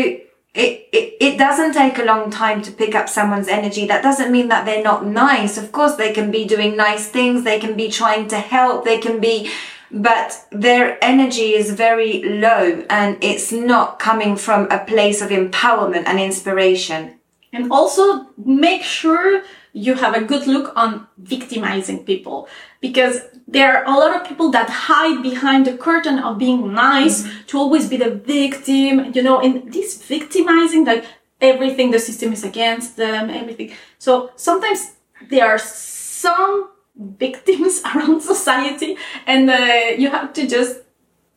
it, 0.55 0.89
it, 0.93 1.17
it 1.21 1.39
doesn't 1.39 1.73
take 1.73 1.99
a 1.99 2.05
long 2.05 2.31
time 2.31 2.63
to 2.63 2.71
pick 2.71 2.95
up 2.95 3.09
someone's 3.09 3.49
energy. 3.49 3.87
That 3.87 4.03
doesn't 4.03 4.31
mean 4.31 4.49
that 4.49 4.65
they're 4.65 4.85
not 4.85 5.05
nice. 5.05 5.59
Of 5.59 5.73
course, 5.73 5.97
they 5.97 6.13
can 6.13 6.31
be 6.31 6.45
doing 6.45 6.77
nice 6.77 7.09
things. 7.09 7.43
They 7.43 7.59
can 7.59 7.77
be 7.77 7.91
trying 7.91 8.29
to 8.29 8.39
help. 8.39 8.85
They 8.85 8.99
can 8.99 9.21
be, 9.21 9.51
but 9.91 10.47
their 10.53 11.03
energy 11.03 11.55
is 11.55 11.73
very 11.73 12.23
low 12.23 12.85
and 12.89 13.19
it's 13.21 13.51
not 13.51 13.99
coming 13.99 14.37
from 14.37 14.71
a 14.71 14.85
place 14.85 15.21
of 15.21 15.31
empowerment 15.31 16.05
and 16.07 16.21
inspiration. 16.21 17.19
And 17.55 17.71
also 17.71 18.27
make 18.37 18.83
sure 18.83 19.43
you 19.73 19.95
have 19.95 20.15
a 20.15 20.25
good 20.25 20.47
look 20.47 20.73
on 20.77 21.07
victimizing 21.19 22.05
people 22.05 22.49
because 22.81 23.21
there 23.47 23.77
are 23.77 23.85
a 23.85 23.99
lot 23.99 24.15
of 24.17 24.27
people 24.27 24.51
that 24.51 24.69
hide 24.71 25.23
behind 25.23 25.67
the 25.67 25.77
curtain 25.77 26.19
of 26.19 26.39
being 26.39 26.73
nice 26.73 27.23
mm-hmm. 27.23 27.47
to 27.47 27.59
always 27.59 27.89
be 27.89 27.97
the 27.97 28.11
victim, 28.11 29.13
you 29.15 29.23
know, 29.23 29.41
and 29.41 29.73
this 29.73 30.03
victimizing, 30.03 30.85
like 30.85 31.05
everything 31.41 31.91
the 31.91 31.99
system 31.99 32.33
is 32.33 32.45
against 32.45 32.97
them, 32.97 33.31
everything. 33.31 33.73
So 33.99 34.31
sometimes 34.37 34.93
there 35.31 35.47
are 35.47 35.59
some 35.59 36.71
victims 36.97 37.83
around 37.95 38.21
society 38.21 38.97
and 39.27 39.51
uh, 39.51 39.95
you 39.99 40.11
have 40.11 40.33
to 40.35 40.47
just 40.47 40.81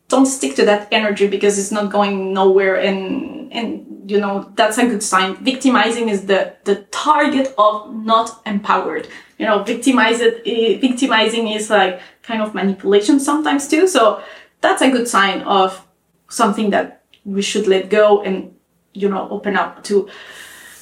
don't 0.08 0.26
stick 0.26 0.56
to 0.56 0.64
that 0.64 0.88
energy 0.90 1.28
because 1.28 1.58
it's 1.58 1.70
not 1.70 1.92
going 1.92 2.32
nowhere 2.32 2.76
and 2.76 3.52
and 3.52 3.87
you 4.08 4.18
know 4.18 4.50
that's 4.56 4.78
a 4.78 4.86
good 4.86 5.02
sign. 5.02 5.36
Victimizing 5.44 6.08
is 6.08 6.26
the 6.26 6.54
the 6.64 6.76
target 6.90 7.54
of 7.58 7.94
not 7.94 8.40
empowered. 8.46 9.06
You 9.38 9.46
know 9.46 9.62
victimize 9.62 10.20
it, 10.20 10.42
eh, 10.46 10.78
victimizing 10.80 11.48
is 11.48 11.68
like 11.68 12.00
kind 12.22 12.42
of 12.42 12.54
manipulation 12.54 13.20
sometimes 13.20 13.68
too. 13.68 13.86
So 13.86 14.22
that's 14.62 14.82
a 14.82 14.90
good 14.90 15.08
sign 15.08 15.42
of 15.42 15.86
something 16.28 16.70
that 16.70 17.02
we 17.24 17.42
should 17.42 17.66
let 17.66 17.90
go 17.90 18.22
and 18.22 18.54
you 18.94 19.08
know 19.08 19.28
open 19.30 19.56
up 19.56 19.84
to 19.84 20.08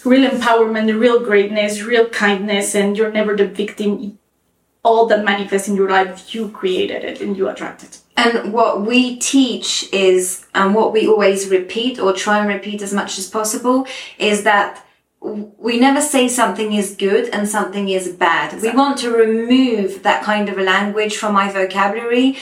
real 0.04 0.30
empowerment 0.30 0.98
real 1.00 1.18
greatness 1.18 1.82
real 1.82 2.08
kindness 2.08 2.76
and 2.76 2.96
you're 2.96 3.12
never 3.12 3.36
the 3.36 3.46
victim. 3.46 4.18
All 4.84 5.06
that 5.06 5.24
manifests 5.24 5.66
in 5.66 5.74
your 5.74 5.90
life 5.90 6.32
you 6.32 6.48
created 6.50 7.02
it 7.02 7.20
and 7.20 7.36
you 7.36 7.48
attracted 7.48 7.88
it 7.88 8.05
and 8.16 8.52
what 8.52 8.82
we 8.82 9.16
teach 9.16 9.88
is, 9.92 10.46
and 10.54 10.74
what 10.74 10.92
we 10.92 11.06
always 11.06 11.48
repeat 11.48 11.98
or 11.98 12.12
try 12.12 12.38
and 12.38 12.48
repeat 12.48 12.82
as 12.82 12.92
much 12.92 13.18
as 13.18 13.28
possible 13.28 13.86
is 14.18 14.44
that 14.44 14.82
we 15.20 15.78
never 15.78 16.00
say 16.00 16.28
something 16.28 16.72
is 16.72 16.94
good 16.96 17.28
and 17.30 17.48
something 17.48 17.88
is 17.88 18.08
bad. 18.08 18.52
Exactly. 18.52 18.70
We 18.70 18.76
want 18.76 18.98
to 18.98 19.10
remove 19.10 20.02
that 20.02 20.22
kind 20.22 20.48
of 20.48 20.58
a 20.58 20.62
language 20.62 21.16
from 21.16 21.34
my 21.34 21.50
vocabulary. 21.50 22.36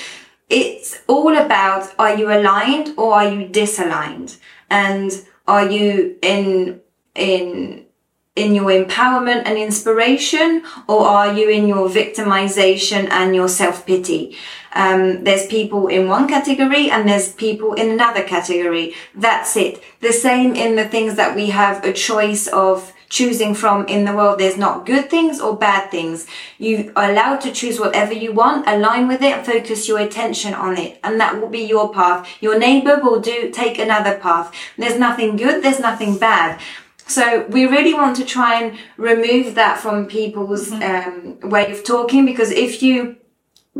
It's 0.50 1.00
all 1.06 1.36
about 1.36 1.92
are 1.98 2.16
you 2.16 2.30
aligned 2.30 2.94
or 2.98 3.14
are 3.14 3.28
you 3.28 3.48
disaligned? 3.48 4.38
And 4.70 5.10
are 5.46 5.68
you 5.68 6.16
in 6.22 6.80
in 7.14 7.86
in 8.36 8.52
your 8.52 8.66
empowerment 8.66 9.42
and 9.44 9.56
inspiration 9.56 10.64
or 10.88 11.06
are 11.06 11.32
you 11.32 11.48
in 11.48 11.68
your 11.68 11.88
victimization 11.88 13.08
and 13.10 13.34
your 13.34 13.48
self-pity? 13.48 14.36
Um, 14.72 15.22
there's 15.22 15.46
people 15.46 15.86
in 15.86 16.08
one 16.08 16.26
category 16.26 16.90
and 16.90 17.08
there's 17.08 17.32
people 17.32 17.74
in 17.74 17.90
another 17.92 18.24
category. 18.24 18.94
That's 19.14 19.56
it. 19.56 19.80
The 20.00 20.12
same 20.12 20.56
in 20.56 20.74
the 20.74 20.88
things 20.88 21.14
that 21.14 21.36
we 21.36 21.50
have 21.50 21.84
a 21.84 21.92
choice 21.92 22.48
of 22.48 22.92
choosing 23.08 23.54
from 23.54 23.86
in 23.86 24.04
the 24.04 24.12
world. 24.12 24.40
There's 24.40 24.56
not 24.56 24.84
good 24.84 25.08
things 25.08 25.40
or 25.40 25.56
bad 25.56 25.92
things. 25.92 26.26
You 26.58 26.92
are 26.96 27.12
allowed 27.12 27.40
to 27.42 27.52
choose 27.52 27.78
whatever 27.78 28.12
you 28.12 28.32
want 28.32 28.66
align 28.66 29.06
with 29.06 29.22
it 29.22 29.46
focus 29.46 29.86
your 29.86 30.00
attention 30.00 30.54
on 30.54 30.76
it. 30.76 30.98
And 31.04 31.20
that 31.20 31.40
will 31.40 31.50
be 31.50 31.64
your 31.64 31.94
path. 31.94 32.28
Your 32.40 32.58
neighbor 32.58 32.98
will 33.00 33.20
do 33.20 33.52
take 33.52 33.78
another 33.78 34.18
path. 34.18 34.52
There's 34.76 34.98
nothing 34.98 35.36
good 35.36 35.62
there's 35.62 35.78
nothing 35.78 36.18
bad 36.18 36.60
so 37.06 37.46
we 37.48 37.66
really 37.66 37.94
want 37.94 38.16
to 38.16 38.24
try 38.24 38.62
and 38.62 38.78
remove 38.96 39.54
that 39.56 39.78
from 39.78 40.06
people's 40.06 40.70
mm-hmm. 40.70 41.44
um, 41.44 41.50
way 41.50 41.70
of 41.70 41.84
talking 41.84 42.24
because 42.24 42.50
if 42.50 42.82
you 42.82 43.16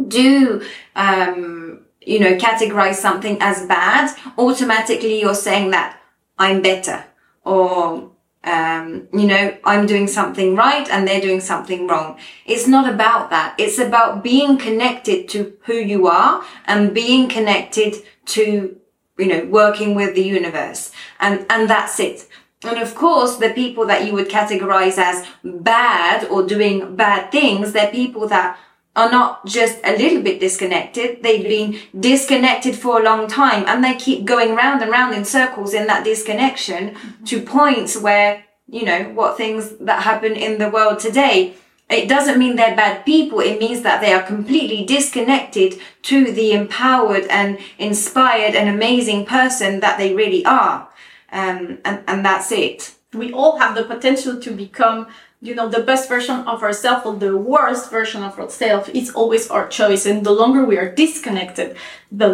do, 0.09 0.62
um, 0.95 1.81
you 2.01 2.20
know, 2.20 2.37
categorize 2.37 2.97
something 2.97 3.39
as 3.41 3.66
bad, 3.66 4.14
automatically 4.37 5.20
you're 5.20 5.35
saying 5.35 5.70
that 5.70 5.99
I'm 6.39 6.61
better 6.61 7.05
or 7.45 8.11
um, 8.45 9.09
you 9.12 9.27
know, 9.27 9.57
I'm 9.64 9.87
doing 9.87 10.07
something 10.07 10.55
right 10.55 10.87
and 10.91 11.09
they're 11.09 11.20
doing 11.20 11.41
something 11.41 11.87
wrong. 11.87 12.18
It's 12.45 12.66
not 12.66 12.93
about 12.93 13.31
that. 13.31 13.55
It's 13.59 13.79
about 13.79 14.22
being 14.22 14.59
connected 14.59 15.31
to 15.31 15.57
who 15.62 15.75
you 15.75 16.07
are 16.09 16.45
and 16.66 16.93
being 16.93 17.31
connected 17.31 17.95
to, 18.27 18.79
you 19.16 19.27
know, 19.27 19.47
working 19.47 19.95
with 19.95 20.14
the 20.14 20.22
universe. 20.22 20.93
And, 21.20 21.47
and 21.49 21.70
that's 21.70 21.99
it. 21.99 22.29
And 22.65 22.79
of 22.79 22.95
course, 22.95 23.37
the 23.37 23.51
people 23.51 23.87
that 23.87 24.07
you 24.07 24.12
would 24.15 24.29
categorize 24.29 24.99
as 24.99 25.27
bad 25.43 26.25
or 26.29 26.47
doing 26.47 26.97
bad 26.97 27.31
things, 27.31 27.73
they're 27.73 27.91
people 27.91 28.27
that 28.29 28.59
are 28.97 29.11
not 29.11 29.45
just 29.45 29.79
a 29.85 29.97
little 29.97 30.23
bit 30.23 30.41
disconnected. 30.41 31.23
They've 31.23 31.43
been 31.43 31.79
disconnected 31.99 32.77
for 32.77 33.01
a 33.01 33.05
long 33.05 33.27
time 33.27 33.65
and 33.67 33.83
they 33.83 33.95
keep 33.95 34.25
going 34.25 34.55
round 34.55 34.83
and 34.83 34.91
round 34.91 35.15
in 35.15 35.25
circles 35.25 35.75
in 35.75 35.87
that 35.89 36.05
disconnection 36.05 36.91
mm-hmm. 36.91 37.25
to 37.25 37.43
points 37.43 38.01
where, 38.01 38.45
you 38.69 38.85
know, 38.85 39.05
what 39.15 39.37
things 39.37 39.77
that 39.81 40.05
happen 40.05 40.35
in 40.35 40.59
the 40.59 40.71
world 40.71 41.01
today. 41.01 41.55
It 41.91 42.09
doesn't 42.09 42.39
mean 42.39 42.57
they're 42.57 42.77
bad 42.77 43.05
people. 43.05 43.41
It 43.41 43.59
means 43.59 43.83
that 43.83 44.01
they 44.01 44.12
are 44.12 44.23
completely 44.23 44.85
disconnected 44.87 45.79
to 46.03 46.33
the 46.33 46.53
empowered 46.53 47.25
and 47.25 47.59
inspired 47.79 48.55
and 48.55 48.69
amazing 48.69 49.27
person 49.27 49.81
that 49.81 49.99
they 49.99 50.15
really 50.15 50.45
are. 50.47 50.89
Um, 51.35 51.78
and, 51.85 52.03
and 52.07 52.24
that's 52.24 52.51
it. 52.53 52.95
We 53.12 53.32
all 53.32 53.59
have 53.59 53.74
the 53.74 53.85
potential 53.85 54.41
to 54.41 54.51
become 54.51 55.09
you 55.45 55.55
know 55.55 55.68
the 55.68 55.82
best 55.82 56.09
version 56.09 56.37
of 56.53 56.62
ourselves 56.62 57.05
or 57.05 57.14
the 57.16 57.37
worst 57.37 57.91
version 57.91 58.22
of 58.22 58.39
ourselves. 58.39 58.89
It's 58.95 59.11
always 59.11 59.51
our 59.51 59.68
choice. 59.68 60.07
And 60.07 60.24
the 60.24 60.32
longer 60.32 60.64
we 60.64 60.78
are 60.78 60.91
disconnected 60.91 61.76
the 62.11 62.28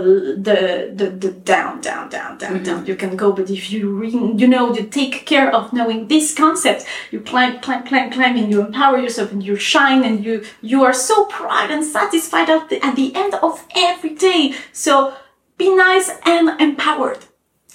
the 0.49 0.93
the, 0.95 1.11
the 1.11 1.33
down 1.33 1.81
down 1.81 2.09
down 2.09 2.39
down 2.39 2.55
mm-hmm. 2.55 2.63
down 2.63 2.87
you 2.87 2.95
can 2.95 3.17
go. 3.17 3.33
But 3.33 3.51
if 3.51 3.73
you 3.73 3.91
re- 3.91 4.11
you 4.41 4.47
know 4.47 4.73
you 4.73 4.85
take 4.85 5.27
care 5.27 5.53
of 5.53 5.73
knowing 5.73 6.07
this 6.07 6.35
concept 6.35 6.87
you 7.11 7.21
climb 7.21 7.59
climb 7.61 7.85
climb 7.85 8.13
climb 8.13 8.37
and 8.37 8.49
you 8.53 8.61
empower 8.61 8.99
yourself 8.99 9.33
and 9.33 9.43
you 9.43 9.57
shine 9.57 10.05
and 10.05 10.25
you 10.25 10.45
you 10.63 10.85
are 10.85 10.95
so 10.95 11.25
proud 11.25 11.71
and 11.71 11.85
satisfied 11.85 12.49
at 12.49 12.69
the, 12.69 12.85
at 12.85 12.95
the 12.95 13.15
end 13.17 13.35
of 13.43 13.67
every 13.75 14.15
day. 14.15 14.55
So 14.73 15.15
be 15.59 15.75
nice 15.75 16.11
and 16.25 16.61
empowered. 16.61 17.25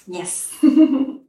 Yes 0.06 0.45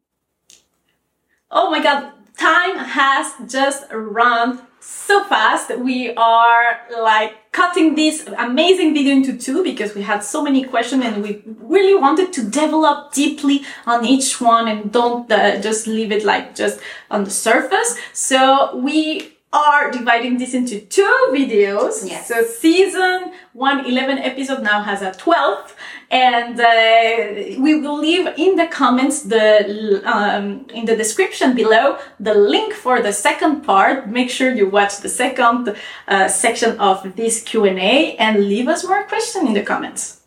oh 1.51 1.71
my 1.71 1.81
god 1.81 2.13
time 2.37 2.77
has 2.77 3.33
just 3.51 3.85
run 3.91 4.61
so 4.79 5.23
fast. 5.23 5.75
We 5.77 6.13
are 6.15 6.79
like 7.01 7.51
cutting 7.51 7.95
this 7.95 8.27
amazing 8.37 8.93
video 8.93 9.13
into 9.13 9.37
two 9.37 9.63
because 9.63 9.95
we 9.95 10.03
had 10.03 10.23
so 10.23 10.43
many 10.43 10.63
questions 10.63 11.03
and 11.03 11.23
we 11.23 11.41
really 11.45 11.95
wanted 11.95 12.31
to 12.33 12.43
develop 12.43 13.11
deeply 13.13 13.63
on 13.85 14.05
each 14.05 14.39
one 14.39 14.67
and 14.67 14.91
don't 14.91 15.29
uh, 15.31 15.59
just 15.61 15.87
leave 15.87 16.11
it 16.11 16.23
like 16.23 16.55
just 16.55 16.79
on 17.09 17.23
the 17.23 17.31
surface. 17.31 17.97
So 18.13 18.77
we 18.77 19.36
are 19.53 19.91
dividing 19.91 20.37
this 20.37 20.53
into 20.53 20.79
two 20.81 21.29
videos. 21.31 22.07
Yes. 22.07 22.27
So 22.27 22.43
season 22.43 23.31
one, 23.53 23.85
11 23.85 24.19
episode 24.19 24.61
now 24.61 24.81
has 24.81 25.01
a 25.01 25.11
12th 25.11 25.73
and 26.09 26.59
uh, 26.59 27.61
we 27.61 27.79
will 27.79 27.99
leave 27.99 28.27
in 28.37 28.55
the 28.55 28.67
comments 28.67 29.23
the 29.23 30.01
um, 30.05 30.65
in 30.73 30.85
the 30.85 30.95
description 30.95 31.53
below 31.53 31.97
the 32.19 32.33
link 32.33 32.73
for 32.73 33.01
the 33.01 33.11
second 33.11 33.61
part 33.61 34.07
make 34.07 34.29
sure 34.29 34.53
you 34.53 34.69
watch 34.69 34.97
the 34.99 35.09
second 35.09 35.75
uh, 36.07 36.27
section 36.29 36.79
of 36.79 37.15
this 37.17 37.43
q&a 37.43 38.15
and 38.15 38.47
leave 38.47 38.69
us 38.69 38.85
more 38.85 39.03
questions 39.03 39.47
in 39.47 39.53
the 39.53 39.63
comments 39.63 40.21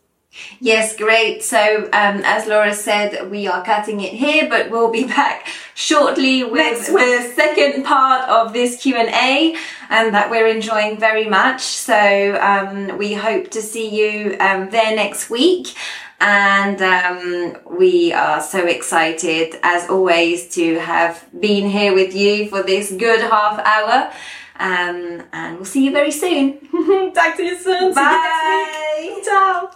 Yes, 0.61 0.97
great. 0.97 1.43
So, 1.43 1.85
um, 1.93 2.23
as 2.25 2.47
Laura 2.47 2.75
said, 2.75 3.31
we 3.31 3.49
are 3.49 3.65
cutting 3.65 4.01
it 4.01 4.13
here, 4.13 4.49
but 4.49 4.71
we'll 4.71 4.91
be 4.91 5.05
back 5.19 5.47
shortly 5.75 6.45
with 6.45 6.87
the 6.87 7.33
second 7.35 7.85
part 7.85 8.29
of 8.29 8.53
this 8.53 8.81
Q 8.81 8.97
and 8.97 9.09
A, 9.09 9.57
and 9.89 10.15
that 10.15 10.31
we're 10.31 10.47
enjoying 10.47 10.99
very 10.99 11.29
much. 11.29 11.63
So, 11.63 12.39
um, 12.41 12.97
we 12.97 13.15
hope 13.15 13.51
to 13.51 13.63
see 13.63 13.89
you 13.89 14.37
um, 14.39 14.71
there 14.71 14.95
next 14.95 15.31
week. 15.31 15.75
And 16.23 16.83
um, 16.83 17.57
we 17.79 18.13
are 18.13 18.43
so 18.43 18.67
excited, 18.67 19.59
as 19.63 19.89
always, 19.89 20.55
to 20.55 20.79
have 20.79 21.27
been 21.41 21.69
here 21.71 21.95
with 21.95 22.15
you 22.15 22.49
for 22.51 22.63
this 22.63 22.93
good 22.93 23.21
half 23.23 23.59
hour. 23.59 24.13
Um, 24.57 25.23
and 25.33 25.57
we'll 25.57 25.65
see 25.65 25.87
you 25.87 25.93
very 25.93 26.11
soon. 26.11 26.59
Talk 27.15 27.37
to 27.39 27.43
you 27.43 27.59
soon. 27.59 27.95
Bye. 27.95 29.15
You 29.17 29.25
Ciao. 29.25 29.71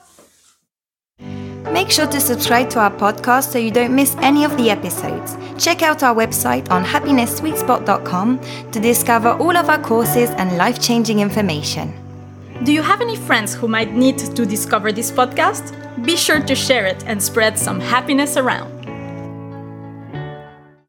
Make 1.73 1.91
sure 1.91 2.07
to 2.07 2.21
subscribe 2.21 2.71
to 2.71 2.81
our 2.81 2.91
podcast 2.91 3.51
so 3.53 3.59
you 3.59 3.71
don't 3.71 3.95
miss 3.95 4.15
any 4.21 4.45
of 4.45 4.57
the 4.57 4.71
episodes. 4.71 5.37
Check 5.62 5.83
out 5.83 6.03
our 6.03 6.15
website 6.15 6.71
on 6.71 6.85
happiness.sweetspot.com 6.85 8.41
to 8.71 8.81
discover 8.81 9.31
all 9.31 9.57
of 9.57 9.69
our 9.69 9.81
courses 9.81 10.31
and 10.31 10.57
life 10.57 10.81
changing 10.81 11.21
information. 11.21 11.93
Do 12.65 12.73
you 12.73 12.83
have 12.83 13.01
any 13.01 13.17
friends 13.17 13.55
who 13.55 13.69
might 13.69 13.93
need 13.93 14.19
to 14.19 14.47
discover 14.47 14.93
this 14.93 15.11
podcast? 15.11 15.75
Be 16.05 16.17
sure 16.17 16.41
to 16.41 16.55
share 16.55 16.87
it 16.87 17.05
and 17.07 17.23
spread 17.23 17.59
some 17.59 17.81
happiness 17.81 18.37
around. 18.37 18.74